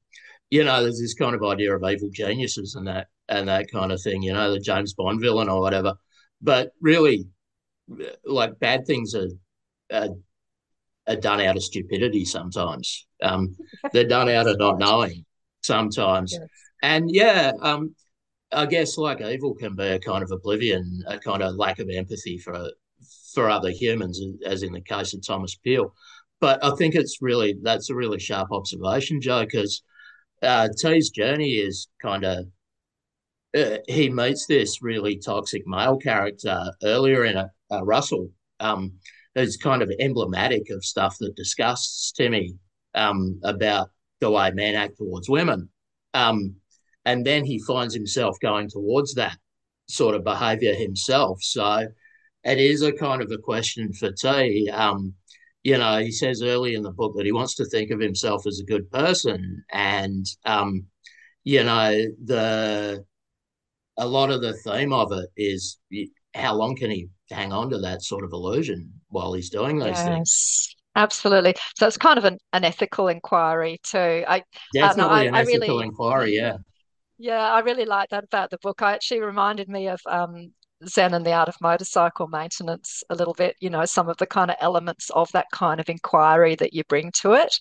you 0.50 0.64
know, 0.64 0.82
there's 0.82 1.00
this 1.00 1.14
kind 1.14 1.34
of 1.34 1.42
idea 1.42 1.74
of 1.74 1.84
evil 1.84 2.08
geniuses 2.12 2.74
and 2.74 2.86
that 2.86 3.08
and 3.28 3.48
that 3.48 3.70
kind 3.70 3.92
of 3.92 4.00
thing. 4.00 4.22
You 4.22 4.32
know, 4.32 4.52
the 4.52 4.60
James 4.60 4.94
Bond 4.94 5.20
villain 5.20 5.48
or 5.48 5.60
whatever. 5.60 5.94
But 6.40 6.72
really, 6.80 7.26
like 8.24 8.58
bad 8.58 8.86
things 8.86 9.14
are 9.14 9.28
are, 9.92 10.08
are 11.06 11.16
done 11.16 11.40
out 11.40 11.56
of 11.56 11.62
stupidity 11.62 12.24
sometimes. 12.24 13.06
Um, 13.22 13.56
they're 13.92 14.04
done 14.04 14.28
out 14.28 14.46
of 14.46 14.58
not 14.58 14.78
knowing 14.78 15.24
sometimes. 15.62 16.32
Yes. 16.32 16.48
And 16.82 17.10
yeah, 17.10 17.52
um, 17.60 17.94
I 18.52 18.66
guess 18.66 18.98
like 18.98 19.20
evil 19.20 19.54
can 19.54 19.74
be 19.74 19.86
a 19.86 19.98
kind 19.98 20.22
of 20.22 20.30
oblivion, 20.30 21.02
a 21.06 21.18
kind 21.18 21.42
of 21.42 21.56
lack 21.56 21.78
of 21.78 21.88
empathy 21.88 22.38
for 22.38 22.70
for 23.32 23.48
other 23.48 23.70
humans, 23.70 24.20
as 24.44 24.62
in 24.62 24.72
the 24.72 24.80
case 24.80 25.14
of 25.14 25.26
Thomas 25.26 25.56
Peel. 25.56 25.94
But 26.40 26.62
I 26.64 26.74
think 26.76 26.94
it's 26.94 27.18
really 27.20 27.56
that's 27.62 27.90
a 27.90 27.94
really 27.94 28.18
sharp 28.18 28.48
observation, 28.50 29.20
Joe, 29.20 29.44
because 29.44 29.82
uh, 30.42 30.68
T's 30.76 31.10
journey 31.10 31.52
is 31.52 31.88
kind 32.00 32.24
of 32.24 32.46
uh, 33.56 33.78
he 33.86 34.08
meets 34.10 34.46
this 34.46 34.82
really 34.82 35.18
toxic 35.18 35.62
male 35.66 35.98
character 35.98 36.72
earlier 36.82 37.24
in 37.24 37.36
a, 37.36 37.50
a 37.70 37.84
Russell, 37.84 38.28
um, 38.60 38.92
who's 39.34 39.56
kind 39.56 39.82
of 39.82 39.90
emblematic 39.98 40.70
of 40.70 40.84
stuff 40.84 41.16
that 41.20 41.36
disgusts 41.36 42.12
Timmy 42.12 42.54
um, 42.94 43.40
about 43.44 43.90
the 44.20 44.30
way 44.30 44.50
men 44.50 44.74
act 44.74 44.98
towards 44.98 45.28
women. 45.28 45.68
Um, 46.14 46.56
and 47.04 47.24
then 47.24 47.44
he 47.44 47.58
finds 47.66 47.94
himself 47.94 48.36
going 48.40 48.68
towards 48.68 49.14
that 49.14 49.36
sort 49.88 50.14
of 50.14 50.24
behavior 50.24 50.74
himself. 50.74 51.42
So 51.42 51.88
it 52.44 52.58
is 52.58 52.82
a 52.82 52.92
kind 52.92 53.22
of 53.22 53.30
a 53.30 53.38
question 53.38 53.92
for 53.92 54.12
T. 54.12 54.70
Um, 54.70 55.14
you 55.62 55.78
know, 55.78 55.98
he 55.98 56.10
says 56.10 56.42
early 56.42 56.74
in 56.74 56.82
the 56.82 56.90
book 56.90 57.14
that 57.16 57.26
he 57.26 57.32
wants 57.32 57.54
to 57.56 57.64
think 57.64 57.90
of 57.90 58.00
himself 58.00 58.46
as 58.46 58.58
a 58.58 58.64
good 58.64 58.90
person, 58.90 59.64
and 59.70 60.26
um, 60.44 60.86
you 61.44 61.62
know, 61.62 62.04
the 62.24 63.04
a 63.96 64.06
lot 64.06 64.30
of 64.30 64.40
the 64.40 64.54
theme 64.54 64.92
of 64.92 65.12
it 65.12 65.30
is 65.36 65.78
how 66.34 66.54
long 66.54 66.74
can 66.74 66.90
he 66.90 67.08
hang 67.30 67.52
on 67.52 67.70
to 67.70 67.78
that 67.78 68.02
sort 68.02 68.24
of 68.24 68.32
illusion 68.32 68.92
while 69.12 69.32
he's 69.32 69.50
doing 69.50 69.78
those 69.78 69.90
yes. 69.90 70.04
things? 70.04 70.76
Absolutely. 70.94 71.54
So 71.76 71.86
it's 71.86 71.96
kind 71.96 72.18
of 72.18 72.24
an, 72.24 72.38
an 72.52 72.64
ethical 72.64 73.08
inquiry 73.08 73.78
too. 73.82 74.24
I 74.26 74.42
definitely 74.74 75.12
I, 75.12 75.22
an 75.24 75.34
I 75.34 75.40
ethical 75.42 75.76
really, 75.76 75.86
inquiry. 75.86 76.34
Yeah. 76.34 76.56
Yeah, 77.18 77.52
I 77.52 77.60
really 77.60 77.84
like 77.84 78.08
that 78.10 78.24
about 78.24 78.50
the 78.50 78.58
book. 78.62 78.82
I 78.82 78.94
actually 78.94 79.20
reminded 79.20 79.68
me 79.68 79.88
of 79.88 80.00
um, 80.06 80.52
Zen 80.88 81.14
and 81.14 81.24
the 81.24 81.32
Art 81.32 81.48
of 81.48 81.54
Motorcycle 81.60 82.26
Maintenance 82.26 83.04
a 83.10 83.14
little 83.14 83.34
bit, 83.34 83.56
you 83.60 83.70
know, 83.70 83.84
some 83.84 84.08
of 84.08 84.16
the 84.16 84.26
kind 84.26 84.50
of 84.50 84.56
elements 84.60 85.08
of 85.10 85.30
that 85.32 85.46
kind 85.52 85.80
of 85.80 85.88
inquiry 85.88 86.56
that 86.56 86.72
you 86.72 86.82
bring 86.88 87.12
to 87.20 87.34
it. 87.34 87.54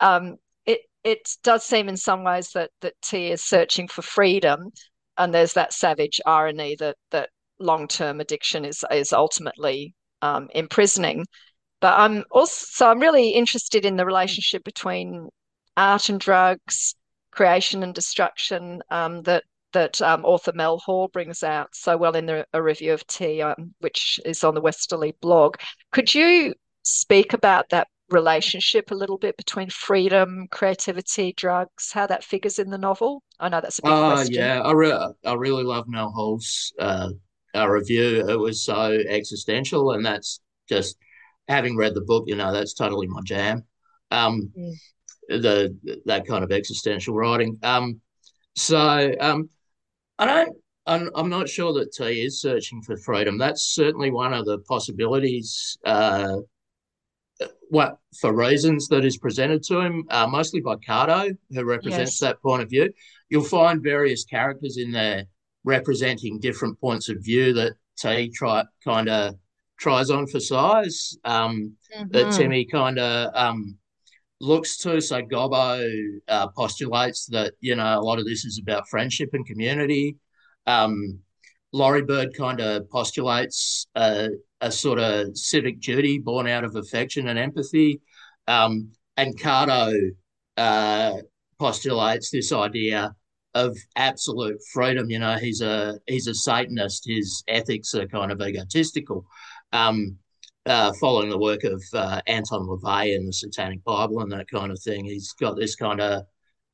Um, 0.00 0.36
it 0.66 0.80
it 1.04 1.28
does 1.42 1.64
seem 1.64 1.88
in 1.88 1.96
some 1.96 2.24
ways 2.24 2.50
that 2.54 2.70
that 2.80 2.94
T 3.02 3.30
is 3.30 3.44
searching 3.44 3.88
for 3.88 4.02
freedom, 4.02 4.70
and 5.16 5.32
there's 5.32 5.52
that 5.54 5.72
savage 5.72 6.20
irony 6.26 6.76
that 6.80 6.96
that 7.10 7.30
long 7.60 7.86
term 7.86 8.20
addiction 8.20 8.64
is 8.64 8.84
is 8.90 9.12
ultimately 9.12 9.94
um, 10.24 10.48
imprisoning. 10.54 11.26
But 11.80 11.98
I'm 11.98 12.24
also 12.30 12.66
so 12.70 12.90
I'm 12.90 13.00
really 13.00 13.30
interested 13.30 13.84
in 13.84 13.96
the 13.96 14.06
relationship 14.06 14.64
between 14.64 15.28
art 15.76 16.08
and 16.08 16.18
drugs, 16.18 16.94
creation 17.30 17.82
and 17.82 17.94
destruction 17.94 18.82
um, 18.90 19.22
that 19.22 19.44
that 19.72 20.00
um, 20.00 20.24
author 20.24 20.52
Mel 20.54 20.78
Hall 20.78 21.08
brings 21.08 21.42
out 21.42 21.68
so 21.74 21.96
well 21.96 22.14
in 22.14 22.26
the, 22.26 22.46
a 22.52 22.62
review 22.62 22.92
of 22.94 23.06
T, 23.08 23.42
um, 23.42 23.74
which 23.80 24.20
is 24.24 24.44
on 24.44 24.54
the 24.54 24.60
Westerly 24.60 25.14
blog. 25.20 25.56
Could 25.90 26.14
you 26.14 26.54
speak 26.84 27.32
about 27.32 27.68
that 27.70 27.88
relationship 28.08 28.90
a 28.90 28.94
little 28.94 29.18
bit 29.18 29.36
between 29.36 29.68
freedom, 29.70 30.46
creativity, 30.50 31.34
drugs, 31.36 31.90
how 31.92 32.06
that 32.06 32.22
figures 32.22 32.58
in 32.58 32.70
the 32.70 32.78
novel? 32.78 33.22
I 33.40 33.48
know 33.48 33.60
that's 33.60 33.80
a 33.80 33.82
big 33.82 33.92
uh, 33.92 34.12
question. 34.12 34.34
Yeah, 34.34 34.60
I, 34.60 34.72
re- 34.72 35.12
I 35.26 35.34
really 35.34 35.64
love 35.64 35.88
Mel 35.88 36.12
Hall's 36.14 36.72
uh, 36.78 37.08
uh, 37.54 37.68
review. 37.68 38.28
It 38.28 38.38
was 38.38 38.64
so 38.64 38.92
existential, 39.08 39.92
and 39.92 40.04
that's 40.04 40.40
just 40.68 40.96
having 41.48 41.76
read 41.76 41.94
the 41.94 42.00
book, 42.00 42.24
you 42.26 42.36
know, 42.36 42.52
that's 42.52 42.74
totally 42.74 43.06
my 43.06 43.20
jam. 43.24 43.64
Um, 44.10 44.52
mm. 44.56 44.74
The 45.28 46.02
that 46.04 46.26
kind 46.26 46.44
of 46.44 46.52
existential 46.52 47.14
writing. 47.14 47.58
Um, 47.62 48.00
so 48.56 49.14
um, 49.20 49.48
I 50.18 50.26
don't. 50.26 50.56
I'm, 50.86 51.10
I'm 51.14 51.30
not 51.30 51.48
sure 51.48 51.72
that 51.74 51.92
T 51.92 52.22
is 52.26 52.42
searching 52.42 52.82
for 52.82 52.98
freedom. 52.98 53.38
That's 53.38 53.62
certainly 53.62 54.10
one 54.10 54.34
of 54.34 54.44
the 54.44 54.58
possibilities. 54.58 55.78
Uh, 55.84 56.36
what 57.70 57.96
for 58.20 58.32
reasons 58.34 58.86
that 58.88 59.04
is 59.04 59.16
presented 59.16 59.62
to 59.64 59.80
him, 59.80 60.04
uh, 60.10 60.26
mostly 60.26 60.60
by 60.60 60.76
Cato, 60.76 61.30
who 61.50 61.64
represents 61.64 62.12
yes. 62.12 62.18
that 62.20 62.42
point 62.42 62.62
of 62.62 62.68
view. 62.68 62.92
You'll 63.30 63.44
find 63.44 63.82
various 63.82 64.24
characters 64.24 64.76
in 64.76 64.92
there 64.92 65.24
representing 65.64 66.40
different 66.40 66.80
points 66.80 67.08
of 67.08 67.16
view 67.22 67.52
that 67.54 67.72
T 67.98 68.30
try 68.30 68.64
kind 68.84 69.08
of 69.08 69.34
tries 69.78 70.10
on 70.10 70.26
for 70.26 70.40
size. 70.40 71.16
Um, 71.24 71.76
mm-hmm. 71.94 72.08
That 72.10 72.32
Timmy 72.32 72.64
kind 72.64 72.98
of 72.98 73.30
um, 73.34 73.76
looks 74.40 74.76
to. 74.78 75.00
So 75.00 75.22
Gobbo 75.22 75.88
uh, 76.28 76.48
postulates 76.48 77.26
that 77.26 77.54
you 77.60 77.76
know 77.76 77.98
a 77.98 78.02
lot 78.02 78.18
of 78.18 78.24
this 78.24 78.44
is 78.44 78.60
about 78.62 78.88
friendship 78.88 79.30
and 79.32 79.46
community. 79.46 80.16
Um, 80.66 81.20
Laurie 81.72 82.02
Bird 82.02 82.34
kind 82.36 82.60
of 82.60 82.88
postulates 82.88 83.88
a, 83.96 84.28
a, 84.60 84.70
sort 84.70 85.00
of 85.00 85.36
civic 85.36 85.80
duty 85.80 86.20
born 86.20 86.46
out 86.46 86.62
of 86.62 86.76
affection 86.76 87.26
and 87.26 87.36
empathy. 87.36 88.00
Um, 88.46 88.92
and 89.16 89.36
Cato 89.38 89.92
uh, 90.56 91.14
postulates 91.58 92.30
this 92.30 92.52
idea 92.52 93.14
of 93.54 93.76
absolute 93.96 94.58
freedom. 94.72 95.10
You 95.10 95.18
know, 95.20 95.36
he's 95.36 95.60
a 95.60 95.98
he's 96.06 96.26
a 96.26 96.34
Satanist. 96.34 97.04
His 97.06 97.42
ethics 97.48 97.94
are 97.94 98.06
kind 98.06 98.32
of 98.32 98.40
egotistical. 98.40 99.26
Um, 99.72 100.18
uh, 100.66 100.92
following 100.98 101.28
the 101.28 101.38
work 101.38 101.62
of 101.64 101.82
uh, 101.92 102.22
Anton 102.26 102.66
LaVey 102.66 103.14
and 103.14 103.28
the 103.28 103.32
Satanic 103.32 103.84
Bible 103.84 104.20
and 104.20 104.32
that 104.32 104.50
kind 104.50 104.72
of 104.72 104.80
thing, 104.80 105.04
he's 105.04 105.32
got 105.32 105.56
this 105.56 105.76
kind 105.76 106.00
of 106.00 106.22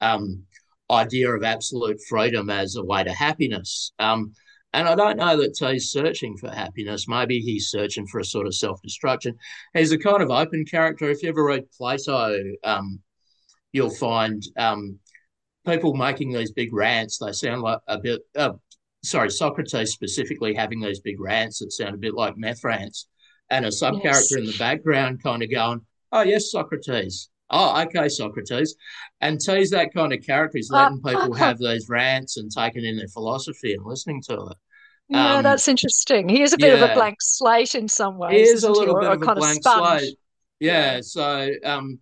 um, 0.00 0.44
idea 0.90 1.28
of 1.30 1.42
absolute 1.42 2.00
freedom 2.08 2.50
as 2.50 2.76
a 2.76 2.84
way 2.84 3.02
to 3.02 3.12
happiness. 3.12 3.92
Um, 3.98 4.32
and 4.72 4.86
I 4.86 4.94
don't 4.94 5.16
know 5.16 5.36
that 5.36 5.56
he's 5.58 5.90
searching 5.90 6.36
for 6.36 6.48
happiness. 6.48 7.08
Maybe 7.08 7.40
he's 7.40 7.68
searching 7.68 8.06
for 8.06 8.20
a 8.20 8.24
sort 8.24 8.46
of 8.46 8.54
self 8.54 8.80
destruction. 8.82 9.36
He's 9.74 9.90
a 9.90 9.98
kind 9.98 10.22
of 10.22 10.30
open 10.30 10.64
character. 10.64 11.10
If 11.10 11.22
you 11.22 11.28
ever 11.30 11.44
read 11.44 11.70
Plato, 11.76 12.38
um, 12.62 13.00
you'll 13.72 13.90
find 13.90 14.40
um, 14.56 14.99
people 15.66 15.94
making 15.94 16.33
these 16.33 16.53
big 16.53 16.73
rants. 16.73 17.18
They 17.18 17.33
sound 17.33 17.62
like 17.62 17.81
a 17.87 17.99
bit, 17.99 18.20
uh, 18.37 18.53
sorry, 19.03 19.31
Socrates 19.31 19.92
specifically 19.92 20.55
having 20.55 20.81
these 20.81 21.01
big 21.01 21.20
rants 21.20 21.59
that 21.59 21.73
sound 21.73 21.94
a 21.94 21.99
bit 21.99 22.14
like 22.14 22.37
meth 22.37 22.64
rants. 22.64 23.07
And 23.51 23.64
a 23.66 23.73
sub 23.73 24.01
character 24.01 24.38
yes. 24.38 24.38
in 24.38 24.46
the 24.46 24.57
background 24.59 25.23
kind 25.23 25.42
of 25.42 25.51
going, 25.51 25.81
oh, 26.12 26.23
yes, 26.23 26.53
Socrates. 26.53 27.31
Oh, 27.51 27.83
okay, 27.83 28.09
Socrates. 28.09 28.77
And 29.20 29.40
T's 29.40 29.70
that 29.70 29.92
kind 29.92 30.12
of 30.12 30.25
character. 30.25 30.59
He's 30.59 30.70
letting 30.70 31.01
uh, 31.05 31.09
people 31.09 31.35
have 31.35 31.59
these 31.59 31.88
rants 31.88 32.37
and 32.37 32.51
taking 32.51 32.85
in 32.85 32.96
their 32.96 33.09
philosophy 33.09 33.75
and 33.75 33.85
listening 33.85 34.23
to 34.29 34.35
it. 34.35 34.57
Yeah, 35.09 35.38
um, 35.38 35.42
that's 35.42 35.66
interesting. 35.66 36.29
He 36.29 36.42
is 36.42 36.53
a 36.53 36.59
bit 36.59 36.79
yeah, 36.79 36.85
of 36.85 36.90
a 36.90 36.94
blank 36.94 37.16
slate 37.20 37.75
in 37.75 37.88
some 37.88 38.16
ways. 38.16 38.33
He 38.33 38.42
is 38.42 38.62
a 38.62 38.70
little 38.70 38.94
bit 39.01 39.09
or, 39.09 39.14
of 39.14 39.23
a 39.23 39.35
blank 39.35 39.66
of 39.66 39.99
slate. 39.99 40.16
Yeah, 40.61 40.94
yeah. 40.94 41.01
So 41.03 41.51
um, 41.64 41.99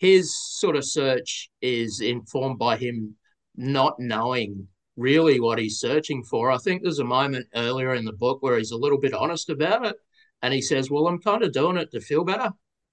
his 0.00 0.34
sort 0.34 0.76
of 0.76 0.84
search 0.84 1.50
is 1.60 2.00
informed 2.00 2.58
by 2.58 2.76
him 2.78 3.14
not 3.54 4.00
knowing 4.00 4.66
really 4.96 5.40
what 5.40 5.58
he's 5.58 5.78
searching 5.78 6.24
for. 6.24 6.50
I 6.50 6.56
think 6.56 6.82
there's 6.82 7.00
a 7.00 7.04
moment 7.04 7.46
earlier 7.54 7.94
in 7.94 8.06
the 8.06 8.14
book 8.14 8.42
where 8.42 8.56
he's 8.56 8.70
a 8.70 8.78
little 8.78 8.98
bit 8.98 9.12
honest 9.12 9.50
about 9.50 9.84
it. 9.84 9.96
And 10.40 10.54
he 10.54 10.62
says, 10.62 10.90
Well, 10.90 11.06
I'm 11.06 11.20
kind 11.20 11.42
of 11.42 11.52
doing 11.52 11.76
it 11.76 11.90
to 11.92 12.00
feel 12.00 12.24
better. 12.24 12.50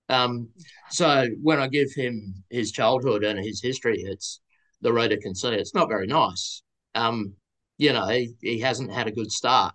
Um, 0.09 0.49
so 0.89 1.27
when 1.41 1.59
I 1.59 1.69
give 1.69 1.93
him 1.93 2.43
his 2.49 2.73
childhood 2.73 3.23
and 3.23 3.39
his 3.39 3.61
history, 3.61 4.01
it's 4.01 4.41
the 4.81 4.91
reader 4.91 5.17
can 5.17 5.33
see 5.33 5.49
it's 5.49 5.73
not 5.73 5.87
very 5.87 6.07
nice. 6.07 6.61
Um, 6.93 7.35
you 7.77 7.93
know, 7.93 8.07
he, 8.07 8.33
he 8.41 8.59
hasn't 8.59 8.91
had 8.91 9.07
a 9.07 9.11
good 9.13 9.31
start. 9.31 9.73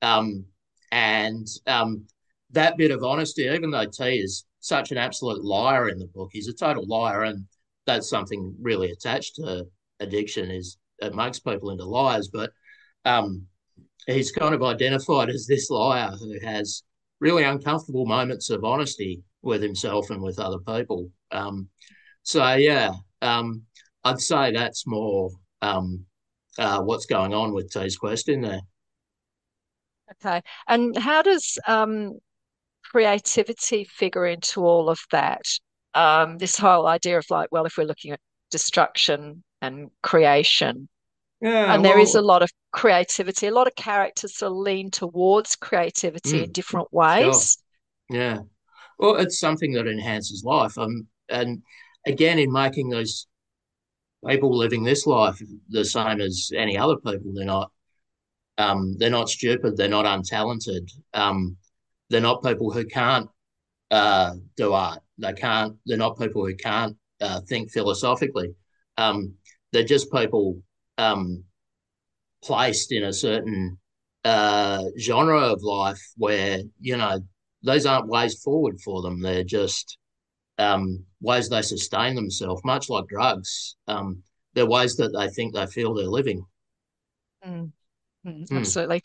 Um, 0.00 0.44
and 0.92 1.46
um, 1.66 2.06
that 2.52 2.76
bit 2.76 2.92
of 2.92 3.02
honesty, 3.02 3.42
even 3.42 3.72
though 3.72 3.86
T 3.86 4.20
is 4.20 4.44
such 4.60 4.90
an 4.90 4.98
absolute 4.98 5.44
liar 5.44 5.88
in 5.88 5.98
the 5.98 6.06
book, 6.06 6.30
he's 6.32 6.48
a 6.48 6.54
total 6.54 6.86
liar. 6.86 7.24
And 7.24 7.44
that's 7.86 8.08
something 8.08 8.54
really 8.60 8.90
attached 8.90 9.36
to 9.36 9.66
addiction 10.00 10.50
is 10.50 10.78
it 10.98 11.14
makes 11.14 11.38
people 11.38 11.70
into 11.70 11.84
liars. 11.84 12.28
But 12.32 12.50
um, 13.04 13.46
he's 14.06 14.32
kind 14.32 14.54
of 14.54 14.62
identified 14.62 15.30
as 15.30 15.46
this 15.46 15.70
liar 15.70 16.10
who 16.10 16.38
has 16.44 16.82
really 17.20 17.44
uncomfortable 17.44 18.06
moments 18.06 18.50
of 18.50 18.64
honesty 18.64 19.22
with 19.42 19.62
himself 19.62 20.10
and 20.10 20.22
with 20.22 20.38
other 20.38 20.58
people. 20.58 21.10
Um, 21.30 21.68
so 22.22 22.54
yeah, 22.54 22.92
um, 23.22 23.62
I'd 24.04 24.20
say 24.20 24.52
that's 24.52 24.86
more 24.86 25.30
um, 25.62 26.04
uh, 26.58 26.80
what's 26.82 27.06
going 27.06 27.34
on 27.34 27.52
with 27.52 27.70
T's 27.70 27.96
question 27.96 28.42
there. 28.42 28.60
Okay, 30.12 30.42
and 30.66 30.96
how 30.96 31.22
does 31.22 31.58
um, 31.66 32.18
creativity 32.90 33.84
figure 33.84 34.26
into 34.26 34.64
all 34.64 34.88
of 34.88 34.98
that? 35.10 35.42
Um, 35.94 36.38
this 36.38 36.56
whole 36.56 36.86
idea 36.86 37.18
of 37.18 37.24
like, 37.30 37.48
well, 37.50 37.66
if 37.66 37.76
we're 37.76 37.84
looking 37.84 38.12
at 38.12 38.20
destruction 38.50 39.42
and 39.60 39.90
creation, 40.02 40.88
yeah, 41.40 41.72
and 41.72 41.82
well, 41.82 41.92
there 41.92 42.00
is 42.00 42.14
a 42.14 42.20
lot 42.20 42.42
of 42.42 42.50
creativity. 42.72 43.46
A 43.46 43.54
lot 43.54 43.66
of 43.66 43.74
characters 43.76 44.36
sort 44.36 44.52
of 44.52 44.58
lean 44.58 44.90
towards 44.90 45.54
creativity 45.54 46.40
mm, 46.40 46.44
in 46.44 46.52
different 46.52 46.92
ways. 46.92 47.58
Sure. 48.10 48.18
Yeah. 48.18 48.38
Well, 48.98 49.16
it's 49.16 49.38
something 49.38 49.72
that 49.72 49.86
enhances 49.86 50.42
life. 50.44 50.76
Um, 50.76 51.06
and 51.28 51.62
again, 52.06 52.38
in 52.38 52.50
making 52.50 52.88
those 52.88 53.28
people 54.26 54.56
living 54.56 54.82
this 54.82 55.06
life 55.06 55.40
the 55.68 55.84
same 55.84 56.20
as 56.20 56.50
any 56.56 56.76
other 56.76 56.96
people, 56.96 57.32
they're 57.34 57.44
not. 57.44 57.70
Um, 58.56 58.96
they're 58.98 59.08
not 59.08 59.28
stupid. 59.28 59.76
They're 59.76 59.88
not 59.88 60.04
untalented. 60.04 60.90
Um, 61.14 61.56
they're 62.10 62.20
not 62.20 62.42
people 62.42 62.70
who 62.70 62.84
can't 62.84 63.28
uh, 63.90 64.34
do 64.56 64.72
art. 64.72 65.00
They 65.18 65.32
can't. 65.32 65.76
They're 65.86 65.98
not 65.98 66.18
people 66.18 66.46
who 66.46 66.54
can't 66.54 66.96
uh, 67.20 67.40
think 67.48 67.70
philosophically. 67.70 68.54
Um, 68.96 69.34
they're 69.72 69.84
just 69.84 70.12
people 70.12 70.62
um, 70.96 71.44
placed 72.42 72.92
in 72.92 73.04
a 73.04 73.12
certain 73.12 73.78
uh, 74.24 74.84
genre 74.98 75.40
of 75.40 75.62
life 75.62 76.02
where 76.16 76.60
you 76.80 76.96
know 76.96 77.20
those 77.62 77.86
aren't 77.86 78.08
ways 78.08 78.40
forward 78.42 78.80
for 78.80 79.02
them. 79.02 79.20
They're 79.20 79.44
just 79.44 79.98
um, 80.58 81.04
ways 81.20 81.48
they 81.48 81.62
sustain 81.62 82.14
themselves, 82.14 82.62
much 82.64 82.88
like 82.88 83.06
drugs. 83.08 83.76
Um, 83.86 84.22
they're 84.54 84.66
ways 84.66 84.96
that 84.96 85.12
they 85.12 85.28
think 85.28 85.54
they 85.54 85.66
feel 85.66 85.94
they're 85.94 86.06
living. 86.06 86.44
Mm. 87.46 87.72
Mm, 88.26 88.50
absolutely. 88.52 89.02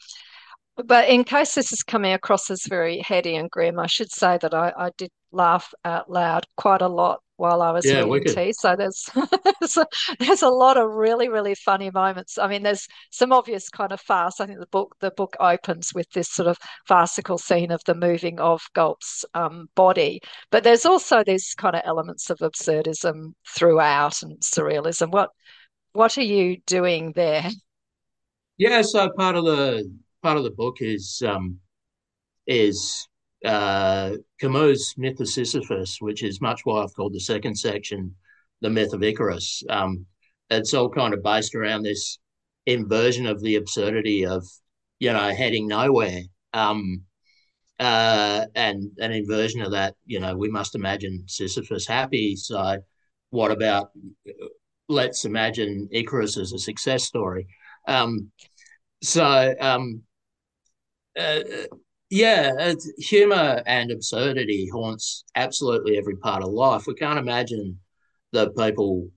But 0.75 1.07
in 1.07 1.23
case 1.23 1.53
this 1.53 1.71
is 1.71 1.83
coming 1.83 2.13
across 2.13 2.49
as 2.49 2.65
very 2.67 2.99
heady 2.99 3.35
and 3.35 3.49
grim, 3.49 3.79
I 3.79 3.87
should 3.87 4.11
say 4.11 4.39
that 4.41 4.53
I, 4.53 4.73
I 4.75 4.89
did 4.97 5.11
laugh 5.31 5.73
out 5.85 6.09
loud 6.09 6.45
quite 6.57 6.81
a 6.81 6.87
lot 6.87 7.19
while 7.37 7.61
I 7.61 7.71
was 7.71 7.85
yeah, 7.85 8.03
reading 8.03 8.33
T. 8.33 8.53
So 8.53 8.75
there's 8.75 9.09
there's, 9.59 9.77
a, 9.77 9.85
there's 10.19 10.41
a 10.41 10.49
lot 10.49 10.77
of 10.77 10.89
really 10.91 11.29
really 11.29 11.55
funny 11.55 11.91
moments. 11.91 12.37
I 12.37 12.47
mean, 12.47 12.63
there's 12.63 12.87
some 13.11 13.31
obvious 13.33 13.69
kind 13.69 13.91
of 13.91 14.01
farce. 14.01 14.39
I 14.39 14.47
think 14.47 14.59
the 14.59 14.67
book 14.67 14.95
the 14.99 15.11
book 15.11 15.35
opens 15.39 15.93
with 15.93 16.09
this 16.11 16.29
sort 16.29 16.47
of 16.47 16.57
farcical 16.87 17.37
scene 17.37 17.71
of 17.71 17.81
the 17.85 17.95
moving 17.95 18.39
of 18.39 18.61
Gulp's 18.73 19.25
um, 19.33 19.67
body, 19.75 20.21
but 20.51 20.63
there's 20.63 20.85
also 20.85 21.23
these 21.23 21.53
kind 21.55 21.75
of 21.75 21.81
elements 21.85 22.29
of 22.29 22.39
absurdism 22.39 23.33
throughout 23.47 24.23
and 24.23 24.39
surrealism. 24.39 25.11
What 25.11 25.29
what 25.93 26.17
are 26.17 26.23
you 26.23 26.57
doing 26.65 27.11
there? 27.15 27.49
Yeah, 28.57 28.81
so 28.83 29.09
part 29.17 29.35
of 29.35 29.45
the 29.45 29.91
part 30.23 30.37
of 30.37 30.43
the 30.43 30.51
book 30.51 30.77
is 30.79 31.21
um, 31.25 31.59
is 32.47 33.07
uh, 33.45 34.13
Camus' 34.39 34.95
myth 34.97 35.19
of 35.19 35.27
Sisyphus, 35.27 35.97
which 35.99 36.23
is 36.23 36.41
much 36.41 36.61
why 36.63 36.81
I've 36.81 36.95
called 36.95 37.13
the 37.13 37.19
second 37.19 37.55
section 37.55 38.15
the 38.61 38.69
myth 38.69 38.93
of 38.93 39.03
Icarus. 39.03 39.61
Um, 39.69 40.05
it's 40.49 40.73
all 40.73 40.89
kind 40.89 41.13
of 41.13 41.21
based 41.21 41.53
around 41.53 41.83
this 41.83 42.19
inversion 42.65 43.27
of 43.27 43.41
the 43.41 43.55
absurdity 43.55 44.25
of, 44.25 44.47
you 44.99 45.11
know, 45.11 45.33
heading 45.35 45.67
nowhere. 45.67 46.21
Um, 46.53 47.03
uh, 47.79 48.45
and 48.55 48.91
an 48.99 49.11
inversion 49.11 49.61
of 49.61 49.71
that, 49.71 49.95
you 50.05 50.19
know, 50.19 50.37
we 50.37 50.49
must 50.49 50.75
imagine 50.75 51.25
Sisyphus 51.27 51.85
happy. 51.85 52.35
So, 52.37 52.77
what 53.31 53.51
about 53.51 53.89
let's 54.87 55.25
imagine 55.25 55.89
Icarus 55.91 56.37
as 56.37 56.53
a 56.53 56.59
success 56.59 57.03
story? 57.03 57.47
Um, 57.87 58.31
so, 59.01 59.53
um, 59.59 60.03
uh, 61.17 61.39
yeah, 62.09 62.73
humor 62.99 63.63
and 63.65 63.89
absurdity 63.89 64.69
haunts 64.71 65.23
absolutely 65.35 65.97
every 65.97 66.15
part 66.17 66.43
of 66.43 66.51
life. 66.51 66.85
We 66.85 66.93
can't 66.93 67.17
imagine 67.17 67.79
that 68.33 68.55
people, 68.55 69.07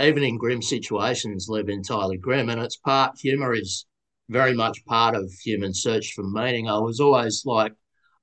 even 0.00 0.22
in 0.22 0.36
grim 0.36 0.60
situations, 0.60 1.46
live 1.48 1.70
entirely 1.70 2.18
grim, 2.18 2.50
and 2.50 2.60
it's 2.60 2.76
part 2.76 3.12
humor 3.18 3.54
is 3.54 3.86
very 4.28 4.52
much 4.54 4.84
part 4.84 5.14
of 5.14 5.32
human 5.42 5.72
search 5.72 6.12
for 6.12 6.24
meaning. 6.24 6.68
I 6.68 6.78
was 6.78 7.00
always 7.00 7.42
like, 7.46 7.72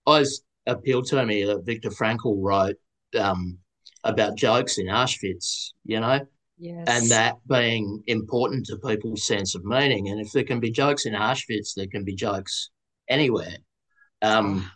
always 0.06 0.42
appealed 0.68 1.08
to 1.08 1.26
me 1.26 1.44
that 1.46 1.66
Viktor 1.66 1.90
Frankl 1.90 2.38
wrote 2.38 2.78
um, 3.20 3.58
about 4.04 4.38
jokes 4.38 4.78
in 4.78 4.88
Auschwitz, 4.88 5.72
you 5.86 6.00
know, 6.00 6.20
yes. 6.60 6.86
and 6.88 7.10
that 7.10 7.36
being 7.48 8.04
important 8.06 8.68
to 8.68 8.78
people's 8.78 9.26
sense 9.26 9.56
of 9.56 9.66
meaning. 9.66 10.10
And 10.10 10.20
if 10.20 10.32
there 10.34 10.44
can 10.44 10.60
be 10.60 10.70
jokes 10.72 11.06
in 11.06 11.14
Auschwitz, 11.14 11.74
there 11.76 11.88
can 11.88 12.04
be 12.04 12.14
jokes 12.16 12.70
anywhere. 13.10 13.56
Um, 14.22 14.70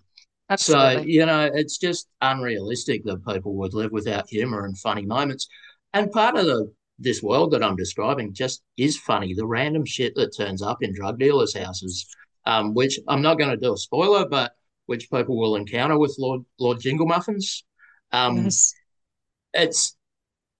Absolutely. 0.49 1.03
So, 1.03 1.07
you 1.07 1.25
know, 1.25 1.49
it's 1.53 1.77
just 1.77 2.07
unrealistic 2.21 3.03
that 3.05 3.25
people 3.25 3.55
would 3.55 3.73
live 3.73 3.91
without 3.91 4.29
humor 4.29 4.65
and 4.65 4.77
funny 4.77 5.05
moments. 5.05 5.47
And 5.93 6.11
part 6.11 6.35
of 6.35 6.45
the 6.45 6.71
this 6.99 7.23
world 7.23 7.51
that 7.51 7.63
I'm 7.63 7.75
describing 7.75 8.33
just 8.33 8.61
is 8.77 8.97
funny. 8.97 9.33
The 9.33 9.47
random 9.47 9.85
shit 9.85 10.13
that 10.15 10.35
turns 10.35 10.61
up 10.61 10.83
in 10.83 10.93
drug 10.93 11.19
dealers' 11.19 11.57
houses, 11.57 12.07
um, 12.45 12.73
which 12.73 12.99
I'm 13.07 13.21
not 13.21 13.39
going 13.39 13.49
to 13.49 13.57
do 13.57 13.73
a 13.73 13.77
spoiler, 13.77 14.27
but 14.27 14.53
which 14.85 15.09
people 15.09 15.37
will 15.37 15.55
encounter 15.55 15.97
with 15.97 16.15
Lord 16.19 16.41
Lord 16.59 16.79
Jingle 16.79 17.07
Muffins. 17.07 17.63
Um, 18.11 18.43
yes. 18.43 18.73
It's 19.53 19.97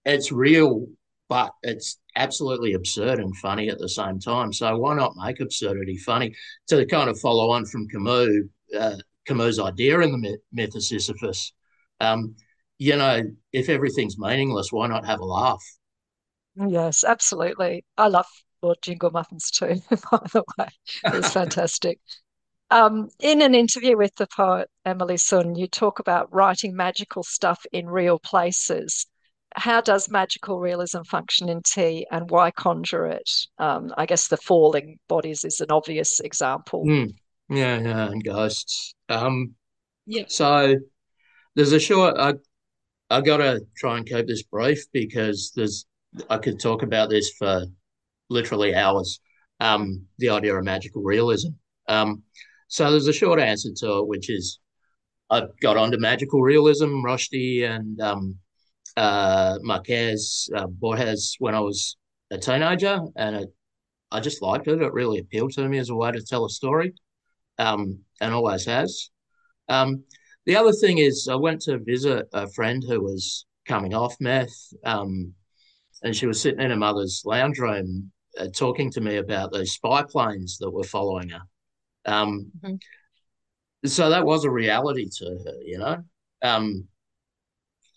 it's 0.05 0.31
real, 0.31 0.87
but 1.33 1.51
it's 1.63 1.99
absolutely 2.15 2.73
absurd 2.73 3.17
and 3.17 3.35
funny 3.37 3.67
at 3.67 3.79
the 3.79 3.89
same 3.89 4.19
time. 4.19 4.53
So 4.53 4.77
why 4.77 4.93
not 4.93 5.15
make 5.15 5.39
absurdity 5.39 5.97
funny? 5.97 6.35
To 6.67 6.85
kind 6.85 7.09
of 7.09 7.19
follow 7.19 7.49
on 7.49 7.65
from 7.65 7.87
Camus, 7.87 8.29
uh, 8.79 8.97
Camus' 9.25 9.59
idea 9.59 9.99
in 10.01 10.11
the 10.11 10.37
myth, 10.51 10.75
of 10.75 10.83
Sisyphus. 10.83 11.53
Um, 11.99 12.35
you 12.77 12.95
know, 12.97 13.23
if 13.51 13.67
everything's 13.67 14.19
meaningless, 14.19 14.71
why 14.71 14.85
not 14.85 15.07
have 15.07 15.21
a 15.21 15.25
laugh? 15.25 15.63
Yes, 16.55 17.03
absolutely. 17.03 17.83
I 17.97 18.09
love 18.09 18.27
Lord 18.61 18.77
Jingle 18.83 19.09
Muffins 19.09 19.49
too, 19.49 19.81
by 19.89 20.19
the 20.33 20.43
way. 20.59 20.67
It's 21.05 21.33
fantastic. 21.33 21.99
Um, 22.69 23.09
in 23.19 23.41
an 23.41 23.55
interview 23.55 23.97
with 23.97 24.13
the 24.17 24.27
poet 24.27 24.69
Emily 24.85 25.17
Sun, 25.17 25.55
you 25.55 25.65
talk 25.65 25.97
about 25.97 26.31
writing 26.31 26.75
magical 26.75 27.23
stuff 27.23 27.65
in 27.71 27.89
real 27.89 28.19
places. 28.19 29.07
How 29.55 29.81
does 29.81 30.09
magical 30.09 30.59
realism 30.59 31.01
function 31.01 31.49
in 31.49 31.61
T 31.61 32.07
and 32.11 32.29
why 32.29 32.51
conjure 32.51 33.05
it? 33.05 33.29
Um, 33.59 33.93
I 33.97 34.05
guess 34.05 34.27
the 34.27 34.37
falling 34.37 34.99
bodies 35.07 35.43
is 35.43 35.61
an 35.61 35.71
obvious 35.71 36.19
example. 36.19 36.85
Mm. 36.85 37.13
Yeah, 37.49 37.79
yeah, 37.79 38.07
and 38.07 38.23
ghosts. 38.23 38.95
Um, 39.09 39.55
yeah. 40.05 40.23
So 40.27 40.75
there's 41.55 41.71
a 41.71 41.79
short. 41.79 42.15
I 42.17 42.33
I 43.09 43.21
gotta 43.21 43.61
try 43.77 43.97
and 43.97 44.05
keep 44.05 44.27
this 44.27 44.43
brief 44.43 44.83
because 44.91 45.51
there's 45.55 45.85
I 46.29 46.37
could 46.37 46.59
talk 46.59 46.83
about 46.83 47.09
this 47.09 47.31
for 47.37 47.65
literally 48.29 48.75
hours. 48.75 49.19
Um, 49.59 50.05
the 50.17 50.29
idea 50.29 50.55
of 50.55 50.63
magical 50.63 51.03
realism. 51.03 51.49
Um, 51.87 52.23
so 52.67 52.89
there's 52.89 53.07
a 53.07 53.13
short 53.13 53.39
answer 53.39 53.69
to 53.77 53.99
it, 53.99 54.07
which 54.07 54.29
is 54.29 54.59
I 55.29 55.43
got 55.61 55.77
onto 55.77 55.97
magical 55.99 56.41
realism, 56.41 57.03
Rushdie 57.05 57.69
and 57.69 57.99
um, 58.01 58.37
uh, 58.97 59.57
Marquez, 59.61 60.49
uh, 60.55 60.67
Borges 60.67 61.35
when 61.39 61.55
I 61.55 61.59
was 61.59 61.97
a 62.31 62.37
teenager, 62.37 62.99
and 63.15 63.35
it, 63.35 63.49
I 64.11 64.19
just 64.19 64.41
liked 64.41 64.67
it. 64.67 64.81
It 64.81 64.93
really 64.93 65.19
appealed 65.19 65.53
to 65.53 65.67
me 65.67 65.77
as 65.77 65.89
a 65.89 65.95
way 65.95 66.11
to 66.11 66.21
tell 66.21 66.45
a 66.45 66.49
story 66.49 66.93
um, 67.57 67.99
and 68.21 68.33
always 68.33 68.65
has. 68.65 69.09
Um, 69.69 70.03
the 70.45 70.55
other 70.55 70.73
thing 70.73 70.97
is, 70.97 71.27
I 71.31 71.35
went 71.35 71.61
to 71.61 71.79
visit 71.79 72.27
a 72.33 72.49
friend 72.51 72.83
who 72.87 73.01
was 73.01 73.45
coming 73.65 73.93
off 73.93 74.15
meth, 74.19 74.73
um, 74.83 75.33
and 76.03 76.15
she 76.15 76.27
was 76.27 76.41
sitting 76.41 76.59
in 76.59 76.69
her 76.69 76.75
mother's 76.75 77.23
lounge 77.25 77.59
room 77.59 78.11
uh, 78.37 78.47
talking 78.55 78.91
to 78.91 79.01
me 79.01 79.17
about 79.17 79.51
those 79.51 79.73
spy 79.73 80.03
planes 80.03 80.57
that 80.57 80.69
were 80.69 80.83
following 80.83 81.29
her. 81.29 81.41
Um, 82.05 82.51
mm-hmm. 82.61 82.75
So 83.85 84.09
that 84.09 84.25
was 84.25 84.43
a 84.43 84.51
reality 84.51 85.09
to 85.17 85.25
her, 85.25 85.53
you 85.63 85.77
know. 85.77 86.03
Um, 86.41 86.87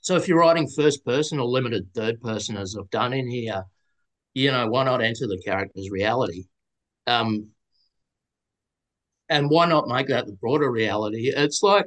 so 0.07 0.15
if 0.15 0.29
you're 0.29 0.39
writing 0.39 0.69
first 0.69 1.05
person 1.05 1.41
or 1.41 1.47
limited 1.47 1.93
third 1.93 2.21
person, 2.21 2.57
as 2.57 2.77
I've 2.79 2.89
done 2.91 3.13
in 3.13 3.29
here, 3.29 3.65
you 4.35 4.53
know, 4.53 4.69
why 4.69 4.85
not 4.85 5.03
enter 5.03 5.27
the 5.27 5.43
character's 5.45 5.91
reality? 5.91 6.45
Um, 7.09 7.51
and 9.29 9.51
why 9.51 9.67
not 9.67 9.89
make 9.89 10.07
that 10.07 10.27
the 10.27 10.35
broader 10.35 10.71
reality? 10.71 11.33
It's 11.35 11.61
like 11.61 11.87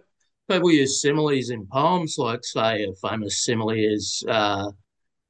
people 0.50 0.70
use 0.70 1.02
similes 1.02 1.50
in 1.50 1.66
poems, 1.68 2.18
like 2.18 2.44
say 2.44 2.84
a 2.84 2.94
famous 3.08 3.46
simile 3.46 3.70
is 3.70 4.22
uh, 4.28 4.70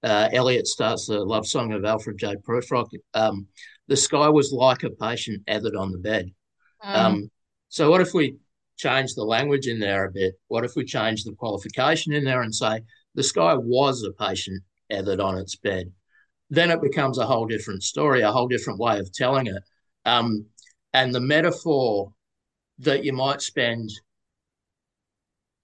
uh, 0.01 0.29
Eliot 0.33 0.65
starts 0.65 1.05
the 1.05 1.19
love 1.19 1.45
song 1.45 1.71
of 1.73 1.85
Alfred 1.85 2.17
J. 2.17 2.37
Prufrock. 2.37 2.89
Um, 3.13 3.45
the 3.87 3.97
sky 3.97 4.29
was 4.29 4.51
like 4.51 4.81
a 4.81 4.89
patient 4.89 5.43
tethered 5.45 5.75
on 5.75 5.91
the 5.91 5.99
bed. 5.99 6.31
Mm. 6.83 6.95
Um, 6.95 7.31
so 7.67 7.91
what 7.91 8.01
if 8.01 8.15
we 8.15 8.37
change 8.79 9.13
the 9.13 9.23
language 9.23 9.67
in 9.67 9.79
there 9.79 10.05
a 10.05 10.11
bit? 10.11 10.33
What 10.47 10.65
if 10.65 10.75
we 10.75 10.85
change 10.85 11.23
the 11.23 11.33
qualification 11.33 12.13
in 12.13 12.23
there 12.23 12.41
and 12.41 12.55
say 12.55 12.81
the 13.13 13.23
sky 13.23 13.53
was 13.55 14.03
a 14.03 14.11
patient 14.11 14.63
tethered 14.89 15.19
on 15.19 15.37
its 15.37 15.55
bed? 15.55 15.91
Then 16.49 16.71
it 16.71 16.81
becomes 16.81 17.19
a 17.19 17.25
whole 17.25 17.45
different 17.45 17.83
story, 17.83 18.21
a 18.21 18.31
whole 18.31 18.47
different 18.47 18.79
way 18.79 18.97
of 18.97 19.13
telling 19.13 19.47
it. 19.47 19.61
Um, 20.05 20.45
and 20.93 21.13
the 21.13 21.19
metaphor 21.19 22.11
that 22.79 23.03
you 23.03 23.13
might 23.13 23.41
spend 23.41 23.89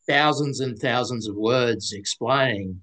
thousands 0.08 0.60
and 0.60 0.78
thousands 0.78 1.28
of 1.28 1.36
words 1.36 1.94
explaining 1.94 2.82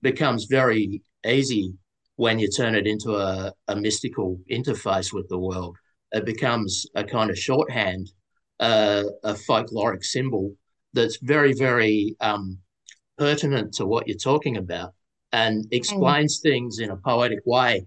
becomes 0.00 0.44
very 0.44 1.02
easy 1.26 1.74
when 2.16 2.38
you 2.38 2.48
turn 2.48 2.74
it 2.74 2.86
into 2.86 3.16
a, 3.16 3.52
a 3.68 3.76
mystical 3.76 4.38
interface 4.50 5.12
with 5.12 5.28
the 5.28 5.38
world. 5.38 5.76
It 6.12 6.24
becomes 6.24 6.86
a 6.94 7.04
kind 7.04 7.30
of 7.30 7.38
shorthand, 7.38 8.12
uh, 8.62 9.02
a 9.24 9.34
folkloric 9.34 10.04
symbol 10.04 10.54
that's 10.94 11.18
very, 11.20 11.52
very 11.52 12.16
um, 12.20 12.58
pertinent 13.18 13.74
to 13.74 13.86
what 13.86 14.06
you're 14.06 14.16
talking 14.16 14.56
about 14.56 14.94
and 15.32 15.66
explains 15.72 16.38
mm. 16.38 16.42
things 16.42 16.78
in 16.78 16.90
a 16.90 16.96
poetic 16.96 17.40
way 17.44 17.86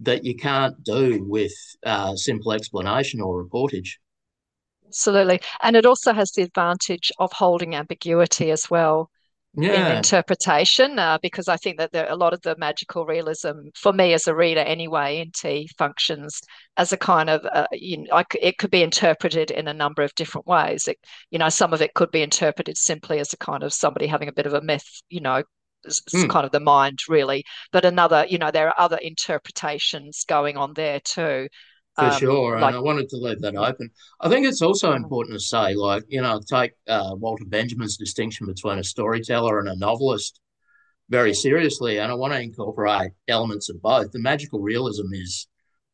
that 0.00 0.24
you 0.24 0.34
can't 0.34 0.82
do 0.82 1.24
with 1.28 1.52
uh, 1.84 2.14
simple 2.16 2.52
explanation 2.52 3.20
or 3.20 3.44
reportage. 3.44 3.90
Absolutely. 4.86 5.40
And 5.62 5.76
it 5.76 5.86
also 5.86 6.12
has 6.12 6.32
the 6.32 6.42
advantage 6.42 7.12
of 7.18 7.32
holding 7.32 7.74
ambiguity 7.74 8.50
as 8.50 8.68
well 8.68 9.10
yeah. 9.56 9.90
in 9.90 9.96
interpretation, 9.96 10.98
uh, 10.98 11.18
because 11.22 11.48
I 11.48 11.56
think 11.56 11.78
that 11.78 11.92
there, 11.92 12.08
a 12.08 12.16
lot 12.16 12.34
of 12.34 12.42
the 12.42 12.56
magical 12.58 13.06
realism, 13.06 13.68
for 13.74 13.92
me 13.92 14.12
as 14.12 14.26
a 14.26 14.34
reader 14.34 14.60
anyway, 14.60 15.18
in 15.20 15.30
T 15.32 15.68
functions 15.78 16.40
as 16.76 16.92
a 16.92 16.96
kind 16.96 17.30
of, 17.30 17.44
uh, 17.52 17.66
you 17.72 17.98
know, 17.98 18.04
I, 18.12 18.24
it 18.40 18.58
could 18.58 18.70
be 18.70 18.82
interpreted 18.82 19.50
in 19.50 19.68
a 19.68 19.74
number 19.74 20.02
of 20.02 20.14
different 20.14 20.46
ways. 20.46 20.88
It, 20.88 20.98
you 21.30 21.38
know, 21.38 21.48
some 21.48 21.72
of 21.72 21.82
it 21.82 21.94
could 21.94 22.10
be 22.10 22.22
interpreted 22.22 22.76
simply 22.76 23.18
as 23.18 23.32
a 23.32 23.38
kind 23.38 23.62
of 23.62 23.72
somebody 23.72 24.06
having 24.06 24.28
a 24.28 24.32
bit 24.32 24.46
of 24.46 24.54
a 24.54 24.60
myth, 24.60 25.02
you 25.08 25.20
know, 25.20 25.42
it's 25.84 26.00
mm. 26.12 26.28
kind 26.28 26.44
of 26.44 26.50
the 26.50 26.58
mind 26.58 26.98
really 27.08 27.44
but 27.70 27.84
another 27.84 28.26
you 28.28 28.38
know 28.38 28.50
there 28.50 28.68
are 28.68 28.74
other 28.76 28.96
interpretations 28.96 30.24
going 30.26 30.56
on 30.56 30.72
there 30.74 30.98
too 31.00 31.46
for 31.96 32.04
um, 32.04 32.18
sure 32.18 32.60
like, 32.60 32.68
and 32.68 32.76
i 32.76 32.80
wanted 32.80 33.08
to 33.08 33.16
leave 33.16 33.40
that 33.40 33.56
open. 33.56 33.90
I 34.20 34.28
think 34.28 34.46
it's 34.46 34.62
also 34.62 34.92
mm. 34.92 34.96
important 34.96 35.34
to 35.34 35.40
say 35.40 35.74
like 35.74 36.04
you 36.08 36.22
know 36.22 36.40
take 36.48 36.72
uh, 36.88 37.14
walter 37.14 37.44
benjamin's 37.44 37.96
distinction 37.96 38.46
between 38.46 38.78
a 38.78 38.84
storyteller 38.84 39.58
and 39.58 39.68
a 39.68 39.76
novelist 39.76 40.40
very 41.08 41.34
seriously 41.34 41.98
and 41.98 42.10
i 42.10 42.14
want 42.14 42.32
to 42.32 42.40
incorporate 42.40 43.12
elements 43.28 43.68
of 43.68 43.80
both. 43.82 44.12
The 44.12 44.20
magical 44.20 44.60
realism 44.60 45.12
is 45.12 45.48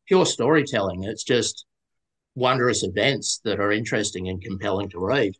pure 0.07 0.25
storytelling. 0.25 1.03
It's 1.03 1.23
just 1.23 1.65
wondrous 2.35 2.83
events 2.83 3.39
that 3.43 3.59
are 3.59 3.71
interesting 3.71 4.27
and 4.27 4.41
compelling 4.41 4.89
to 4.89 4.99
read 4.99 5.35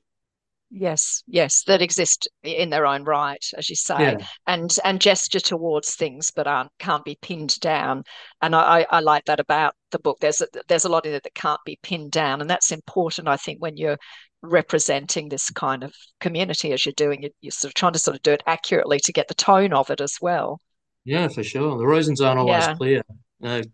yes 0.75 1.21
yes 1.27 1.63
that 1.67 1.83
exist 1.83 2.27
in 2.41 2.71
their 2.71 2.87
own 2.87 3.03
right 3.03 3.45
as 3.55 3.69
you 3.69 3.75
say. 3.75 3.99
Yeah. 3.99 4.25
and 4.47 4.75
and 4.83 4.99
gesture 4.99 5.39
towards 5.39 5.95
things 5.95 6.31
but 6.35 6.47
aren't 6.47 6.71
can't 6.79 7.05
be 7.05 7.17
pinned 7.21 7.59
down. 7.59 8.03
And 8.41 8.55
I, 8.55 8.85
I 8.89 8.99
like 8.99 9.25
that 9.25 9.39
about 9.39 9.75
the 9.91 9.99
book. 9.99 10.17
There's 10.19 10.41
a, 10.41 10.47
there's 10.67 10.85
a 10.85 10.89
lot 10.89 11.05
in 11.05 11.13
it 11.13 11.23
that 11.23 11.35
can't 11.35 11.61
be 11.65 11.79
pinned 11.83 12.11
down. 12.11 12.41
And 12.41 12.49
that's 12.49 12.71
important 12.71 13.27
i 13.27 13.37
think 13.37 13.61
when 13.61 13.77
you're 13.77 13.97
representing 14.43 15.29
this 15.29 15.49
kind 15.49 15.83
of 15.83 15.95
community 16.19 16.73
as 16.73 16.85
you're 16.85 16.93
doing 16.97 17.23
it. 17.23 17.33
You're 17.41 17.51
sort 17.51 17.69
of 17.69 17.75
trying 17.75 17.93
to 17.93 17.99
sort 17.99 18.17
of 18.17 18.23
do 18.23 18.33
it 18.33 18.43
accurately 18.45 18.99
to 18.99 19.13
get 19.13 19.29
the 19.29 19.33
tone 19.33 19.73
of 19.73 19.89
it 19.89 20.01
as 20.01 20.17
well. 20.21 20.59
Yeah 21.05 21.29
for 21.29 21.43
sure. 21.43 21.77
The 21.77 21.87
reasons 21.87 22.21
aren't 22.21 22.39
always 22.39 22.65
yeah. 22.67 22.75
clear. 22.75 23.01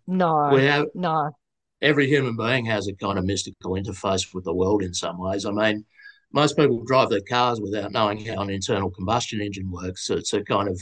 No 0.08 0.52
we 0.54 0.66
have 0.66 0.86
no. 0.96 1.32
every 1.82 2.08
human 2.08 2.36
being 2.38 2.66
has 2.66 2.88
a 2.88 2.94
kind 2.94 3.20
of 3.20 3.26
mystical 3.26 3.74
interface 3.74 4.34
with 4.34 4.46
the 4.46 4.54
world 4.54 4.82
in 4.82 4.94
some 4.94 5.20
ways. 5.20 5.46
I 5.46 5.52
mean 5.52 5.86
most 6.32 6.58
people 6.58 6.84
drive 6.84 7.10
their 7.10 7.22
cars 7.22 7.60
without 7.60 7.92
knowing 7.92 8.24
how 8.26 8.42
an 8.42 8.50
internal 8.50 8.92
combustion 8.92 9.42
engine 9.42 9.72
works. 9.72 10.06
So 10.06 10.16
it's 10.16 10.34
a 10.34 10.44
kind 10.44 10.70
of 10.70 10.80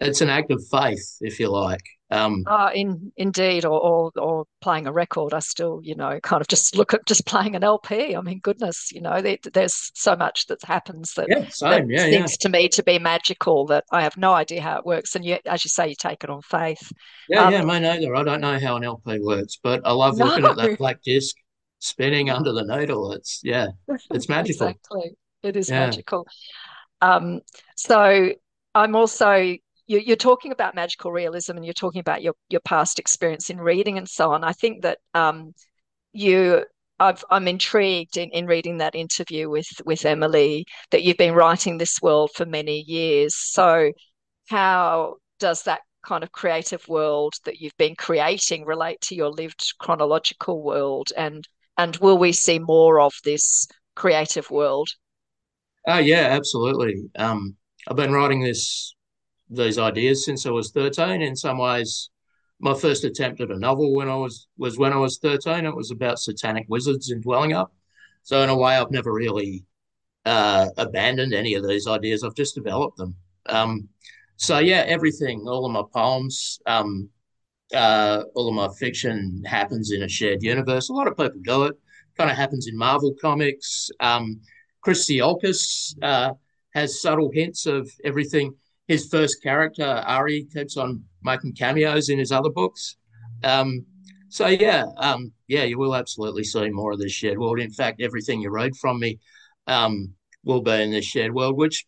it's 0.00 0.20
an 0.20 0.30
act 0.30 0.50
of 0.50 0.62
faith, 0.70 1.16
if 1.20 1.40
you 1.40 1.48
like. 1.48 1.82
Um, 2.10 2.44
oh, 2.46 2.70
in 2.72 3.12
indeed, 3.18 3.66
or, 3.66 3.78
or 3.78 4.10
or 4.16 4.44
playing 4.62 4.86
a 4.86 4.92
record, 4.92 5.34
I 5.34 5.40
still, 5.40 5.80
you 5.82 5.94
know, 5.94 6.18
kind 6.22 6.40
of 6.40 6.48
just 6.48 6.74
look 6.74 6.94
at 6.94 7.04
just 7.04 7.26
playing 7.26 7.54
an 7.54 7.64
LP. 7.64 8.16
I 8.16 8.20
mean, 8.22 8.40
goodness, 8.42 8.90
you 8.92 9.02
know, 9.02 9.20
there, 9.20 9.36
there's 9.52 9.90
so 9.94 10.16
much 10.16 10.46
that 10.46 10.62
happens 10.64 11.12
that, 11.14 11.26
yeah, 11.28 11.46
same. 11.48 11.88
that 11.88 11.90
yeah, 11.90 12.04
seems 12.04 12.32
yeah. 12.32 12.36
to 12.40 12.48
me 12.48 12.68
to 12.70 12.82
be 12.82 12.98
magical 12.98 13.66
that 13.66 13.84
I 13.90 14.02
have 14.02 14.16
no 14.16 14.32
idea 14.32 14.62
how 14.62 14.78
it 14.78 14.86
works. 14.86 15.16
And 15.16 15.24
yet, 15.24 15.42
as 15.44 15.64
you 15.64 15.68
say, 15.68 15.88
you 15.88 15.94
take 15.98 16.24
it 16.24 16.30
on 16.30 16.40
faith. 16.40 16.90
Yeah, 17.28 17.44
um, 17.44 17.52
yeah, 17.52 17.64
me 17.64 17.80
neither. 17.80 18.14
I 18.14 18.22
don't 18.22 18.40
know 18.40 18.58
how 18.58 18.76
an 18.76 18.84
LP 18.84 19.18
works, 19.20 19.58
but 19.62 19.82
I 19.84 19.92
love 19.92 20.16
looking 20.16 20.44
no. 20.44 20.50
at 20.50 20.56
that 20.56 20.78
black 20.78 21.02
disc 21.02 21.36
spinning 21.78 22.30
under 22.30 22.52
the 22.52 22.64
needle. 22.64 23.12
It's 23.12 23.40
yeah, 23.42 23.68
it's 24.10 24.28
magical. 24.28 24.68
exactly, 24.68 25.16
it 25.42 25.56
is 25.56 25.68
yeah. 25.68 25.86
magical. 25.86 26.26
Um, 27.00 27.40
so 27.76 28.32
I'm 28.74 28.96
also 28.96 29.56
you, 29.86 30.12
are 30.12 30.16
talking 30.16 30.52
about 30.52 30.74
magical 30.74 31.10
realism 31.10 31.56
and 31.56 31.64
you're 31.64 31.74
talking 31.74 32.00
about 32.00 32.22
your 32.22 32.34
your 32.48 32.60
past 32.60 32.98
experience 32.98 33.50
in 33.50 33.60
reading 33.60 33.98
and 33.98 34.08
so 34.08 34.32
on. 34.32 34.44
I 34.44 34.52
think 34.52 34.82
that 34.82 34.98
um, 35.14 35.54
you 36.12 36.64
i 37.00 37.14
am 37.30 37.46
intrigued 37.46 38.16
in, 38.16 38.28
in 38.30 38.46
reading 38.46 38.78
that 38.78 38.94
interview 38.94 39.48
with 39.48 39.68
with 39.84 40.04
Emily 40.04 40.64
that 40.90 41.02
you've 41.02 41.16
been 41.16 41.34
writing 41.34 41.78
this 41.78 42.02
world 42.02 42.30
for 42.34 42.44
many 42.44 42.80
years. 42.86 43.34
So 43.34 43.92
how 44.48 45.16
does 45.38 45.62
that 45.62 45.80
kind 46.04 46.22
of 46.24 46.32
creative 46.32 46.86
world 46.88 47.34
that 47.44 47.60
you've 47.60 47.76
been 47.76 47.94
creating 47.96 48.64
relate 48.64 49.00
to 49.02 49.14
your 49.14 49.30
lived 49.30 49.74
chronological 49.78 50.62
world 50.62 51.08
and 51.16 51.46
and 51.78 51.96
will 51.98 52.18
we 52.18 52.32
see 52.32 52.58
more 52.58 53.00
of 53.00 53.14
this 53.24 53.66
creative 53.94 54.50
world? 54.50 54.88
Oh 55.86 55.98
yeah, 55.98 56.28
absolutely. 56.32 56.96
Um, 57.16 57.56
I've 57.88 57.96
been 57.96 58.12
writing 58.12 58.40
this 58.40 58.94
these 59.48 59.78
ideas 59.78 60.24
since 60.24 60.44
I 60.44 60.50
was 60.50 60.72
13. 60.72 61.22
In 61.22 61.34
some 61.34 61.56
ways, 61.56 62.10
my 62.60 62.74
first 62.74 63.04
attempt 63.04 63.40
at 63.40 63.50
a 63.50 63.58
novel 63.58 63.94
when 63.94 64.08
I 64.08 64.16
was 64.16 64.48
was 64.58 64.76
when 64.76 64.92
I 64.92 64.96
was 64.96 65.18
13. 65.18 65.64
It 65.64 65.74
was 65.74 65.90
about 65.90 66.18
satanic 66.18 66.66
wizards 66.68 67.10
in 67.10 67.22
Dwellingup. 67.22 67.68
So 68.24 68.42
in 68.42 68.50
a 68.50 68.56
way, 68.56 68.76
I've 68.76 68.90
never 68.90 69.12
really 69.12 69.64
uh, 70.26 70.68
abandoned 70.76 71.32
any 71.32 71.54
of 71.54 71.66
these 71.66 71.86
ideas. 71.86 72.22
I've 72.22 72.34
just 72.34 72.54
developed 72.54 72.98
them. 72.98 73.14
Um, 73.46 73.88
so 74.36 74.58
yeah, 74.58 74.84
everything, 74.86 75.44
all 75.46 75.64
of 75.64 75.72
my 75.72 75.82
poems, 75.92 76.58
um, 76.66 77.08
uh, 77.74 78.22
all 78.34 78.48
of 78.48 78.54
my 78.54 78.68
fiction 78.78 79.42
happens 79.46 79.92
in 79.92 80.02
a 80.02 80.08
shared 80.08 80.42
universe. 80.42 80.88
A 80.88 80.92
lot 80.92 81.06
of 81.06 81.16
people 81.16 81.40
do 81.42 81.64
it. 81.64 81.76
Kind 82.16 82.30
of 82.30 82.36
happens 82.36 82.66
in 82.66 82.76
Marvel 82.76 83.14
comics. 83.20 83.90
Um, 84.00 84.40
Chris 84.80 85.08
Tsiolkas 85.08 85.94
uh, 86.02 86.32
has 86.74 87.00
subtle 87.00 87.30
hints 87.32 87.66
of 87.66 87.90
everything 88.04 88.54
his 88.88 89.06
first 89.06 89.42
character, 89.42 89.84
Ari, 89.84 90.48
keeps 90.52 90.76
on 90.78 91.04
making 91.22 91.52
cameos 91.52 92.08
in 92.08 92.18
his 92.18 92.32
other 92.32 92.48
books. 92.48 92.96
Um, 93.44 93.84
so 94.30 94.46
yeah, 94.46 94.86
um, 94.96 95.32
yeah, 95.46 95.64
you 95.64 95.78
will 95.78 95.94
absolutely 95.94 96.44
see 96.44 96.70
more 96.70 96.92
of 96.92 96.98
this 96.98 97.12
shared 97.12 97.38
world. 97.38 97.60
In 97.60 97.70
fact, 97.70 98.00
everything 98.00 98.40
you 98.40 98.50
read 98.50 98.74
from 98.76 98.98
me 98.98 99.18
um, 99.66 100.14
will 100.44 100.62
be 100.62 100.72
in 100.72 100.90
this 100.90 101.04
shared 101.04 101.34
world, 101.34 101.56
which 101.56 101.86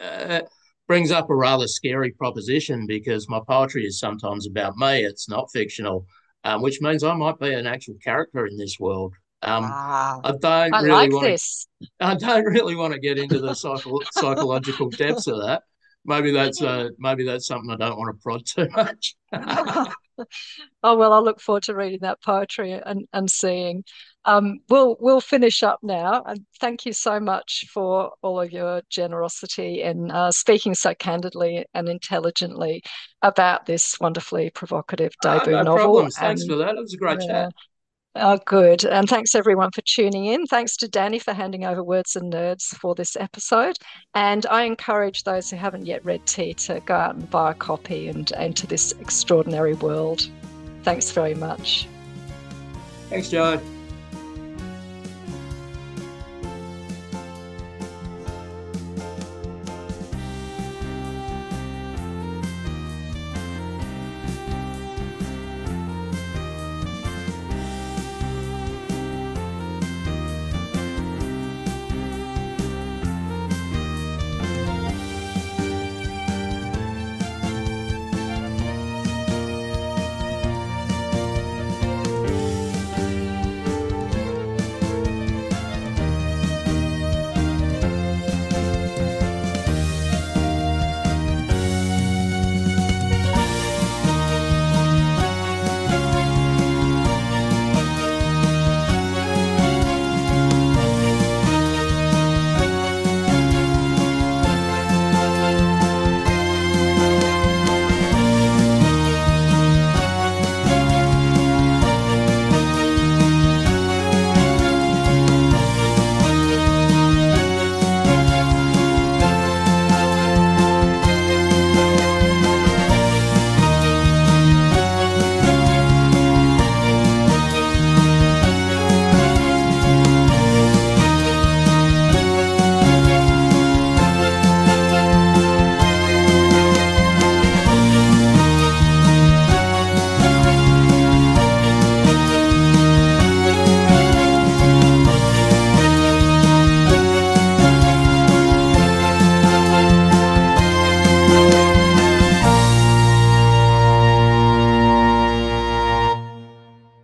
uh, 0.00 0.40
brings 0.86 1.10
up 1.10 1.30
a 1.30 1.34
rather 1.34 1.66
scary 1.66 2.10
proposition 2.12 2.86
because 2.86 3.28
my 3.28 3.40
poetry 3.46 3.84
is 3.84 3.98
sometimes 3.98 4.46
about 4.46 4.76
me. 4.76 5.04
It's 5.04 5.28
not 5.28 5.50
fictional, 5.52 6.06
um, 6.44 6.62
which 6.62 6.80
means 6.80 7.02
I 7.02 7.14
might 7.14 7.38
be 7.38 7.52
an 7.52 7.66
actual 7.66 7.96
character 8.02 8.46
in 8.46 8.56
this 8.56 8.78
world. 8.78 9.14
Um, 9.42 9.64
wow. 9.64 10.20
I 10.24 10.32
don't 10.32 10.74
I 10.74 10.80
really 10.80 10.90
like 10.90 11.12
want 11.12 11.26
this. 11.26 11.66
To, 11.82 11.88
I 12.00 12.14
don't 12.14 12.44
really 12.44 12.76
want 12.76 12.94
to 12.94 13.00
get 13.00 13.18
into 13.18 13.38
the 13.40 13.54
psycho- 13.54 14.00
psychological 14.12 14.88
depths 14.90 15.26
of 15.26 15.38
that 15.42 15.62
maybe 16.04 16.30
that's 16.30 16.62
uh, 16.62 16.88
maybe 16.98 17.24
that's 17.24 17.46
something 17.46 17.70
I 17.70 17.76
don't 17.76 17.98
want 17.98 18.16
to 18.16 18.22
prod 18.22 18.46
too 18.46 18.68
much. 18.70 19.14
oh 20.82 20.96
well, 20.96 21.12
I 21.12 21.18
look 21.18 21.40
forward 21.40 21.64
to 21.64 21.74
reading 21.74 22.00
that 22.02 22.22
poetry 22.22 22.72
and 22.72 23.06
and 23.12 23.30
seeing. 23.30 23.84
Um, 24.26 24.60
we'll 24.68 24.96
we'll 25.00 25.20
finish 25.20 25.62
up 25.62 25.80
now, 25.82 26.22
and 26.26 26.40
thank 26.60 26.86
you 26.86 26.92
so 26.92 27.20
much 27.20 27.66
for 27.72 28.12
all 28.22 28.40
of 28.40 28.50
your 28.50 28.82
generosity 28.88 29.82
and 29.82 30.10
uh, 30.10 30.30
speaking 30.30 30.74
so 30.74 30.94
candidly 30.94 31.66
and 31.74 31.88
intelligently 31.88 32.82
about 33.22 33.66
this 33.66 33.98
wonderfully 34.00 34.50
provocative 34.50 35.12
ah, 35.24 35.38
debut 35.38 35.52
no 35.52 35.62
novel. 35.62 35.76
Problems. 35.76 36.16
Thanks 36.16 36.42
and, 36.42 36.50
for 36.50 36.56
that. 36.56 36.74
It 36.74 36.80
was 36.80 36.94
a 36.94 36.98
great 36.98 37.20
yeah, 37.22 37.26
chat. 37.26 37.52
Oh, 38.16 38.38
good. 38.46 38.84
And 38.84 39.08
thanks 39.08 39.34
everyone 39.34 39.72
for 39.72 39.82
tuning 39.82 40.26
in. 40.26 40.46
Thanks 40.46 40.76
to 40.76 40.88
Danny 40.88 41.18
for 41.18 41.32
handing 41.32 41.64
over 41.64 41.82
Words 41.82 42.14
and 42.14 42.32
Nerds 42.32 42.62
for 42.76 42.94
this 42.94 43.16
episode. 43.16 43.76
And 44.14 44.46
I 44.46 44.62
encourage 44.62 45.24
those 45.24 45.50
who 45.50 45.56
haven't 45.56 45.86
yet 45.86 46.04
read 46.04 46.24
T 46.24 46.54
to 46.54 46.80
go 46.80 46.94
out 46.94 47.16
and 47.16 47.28
buy 47.28 47.50
a 47.50 47.54
copy 47.54 48.06
and 48.06 48.32
enter 48.34 48.68
this 48.68 48.92
extraordinary 49.00 49.74
world. 49.74 50.28
Thanks 50.84 51.10
very 51.10 51.34
much. 51.34 51.88
Thanks, 53.10 53.30
Joe. 53.30 53.60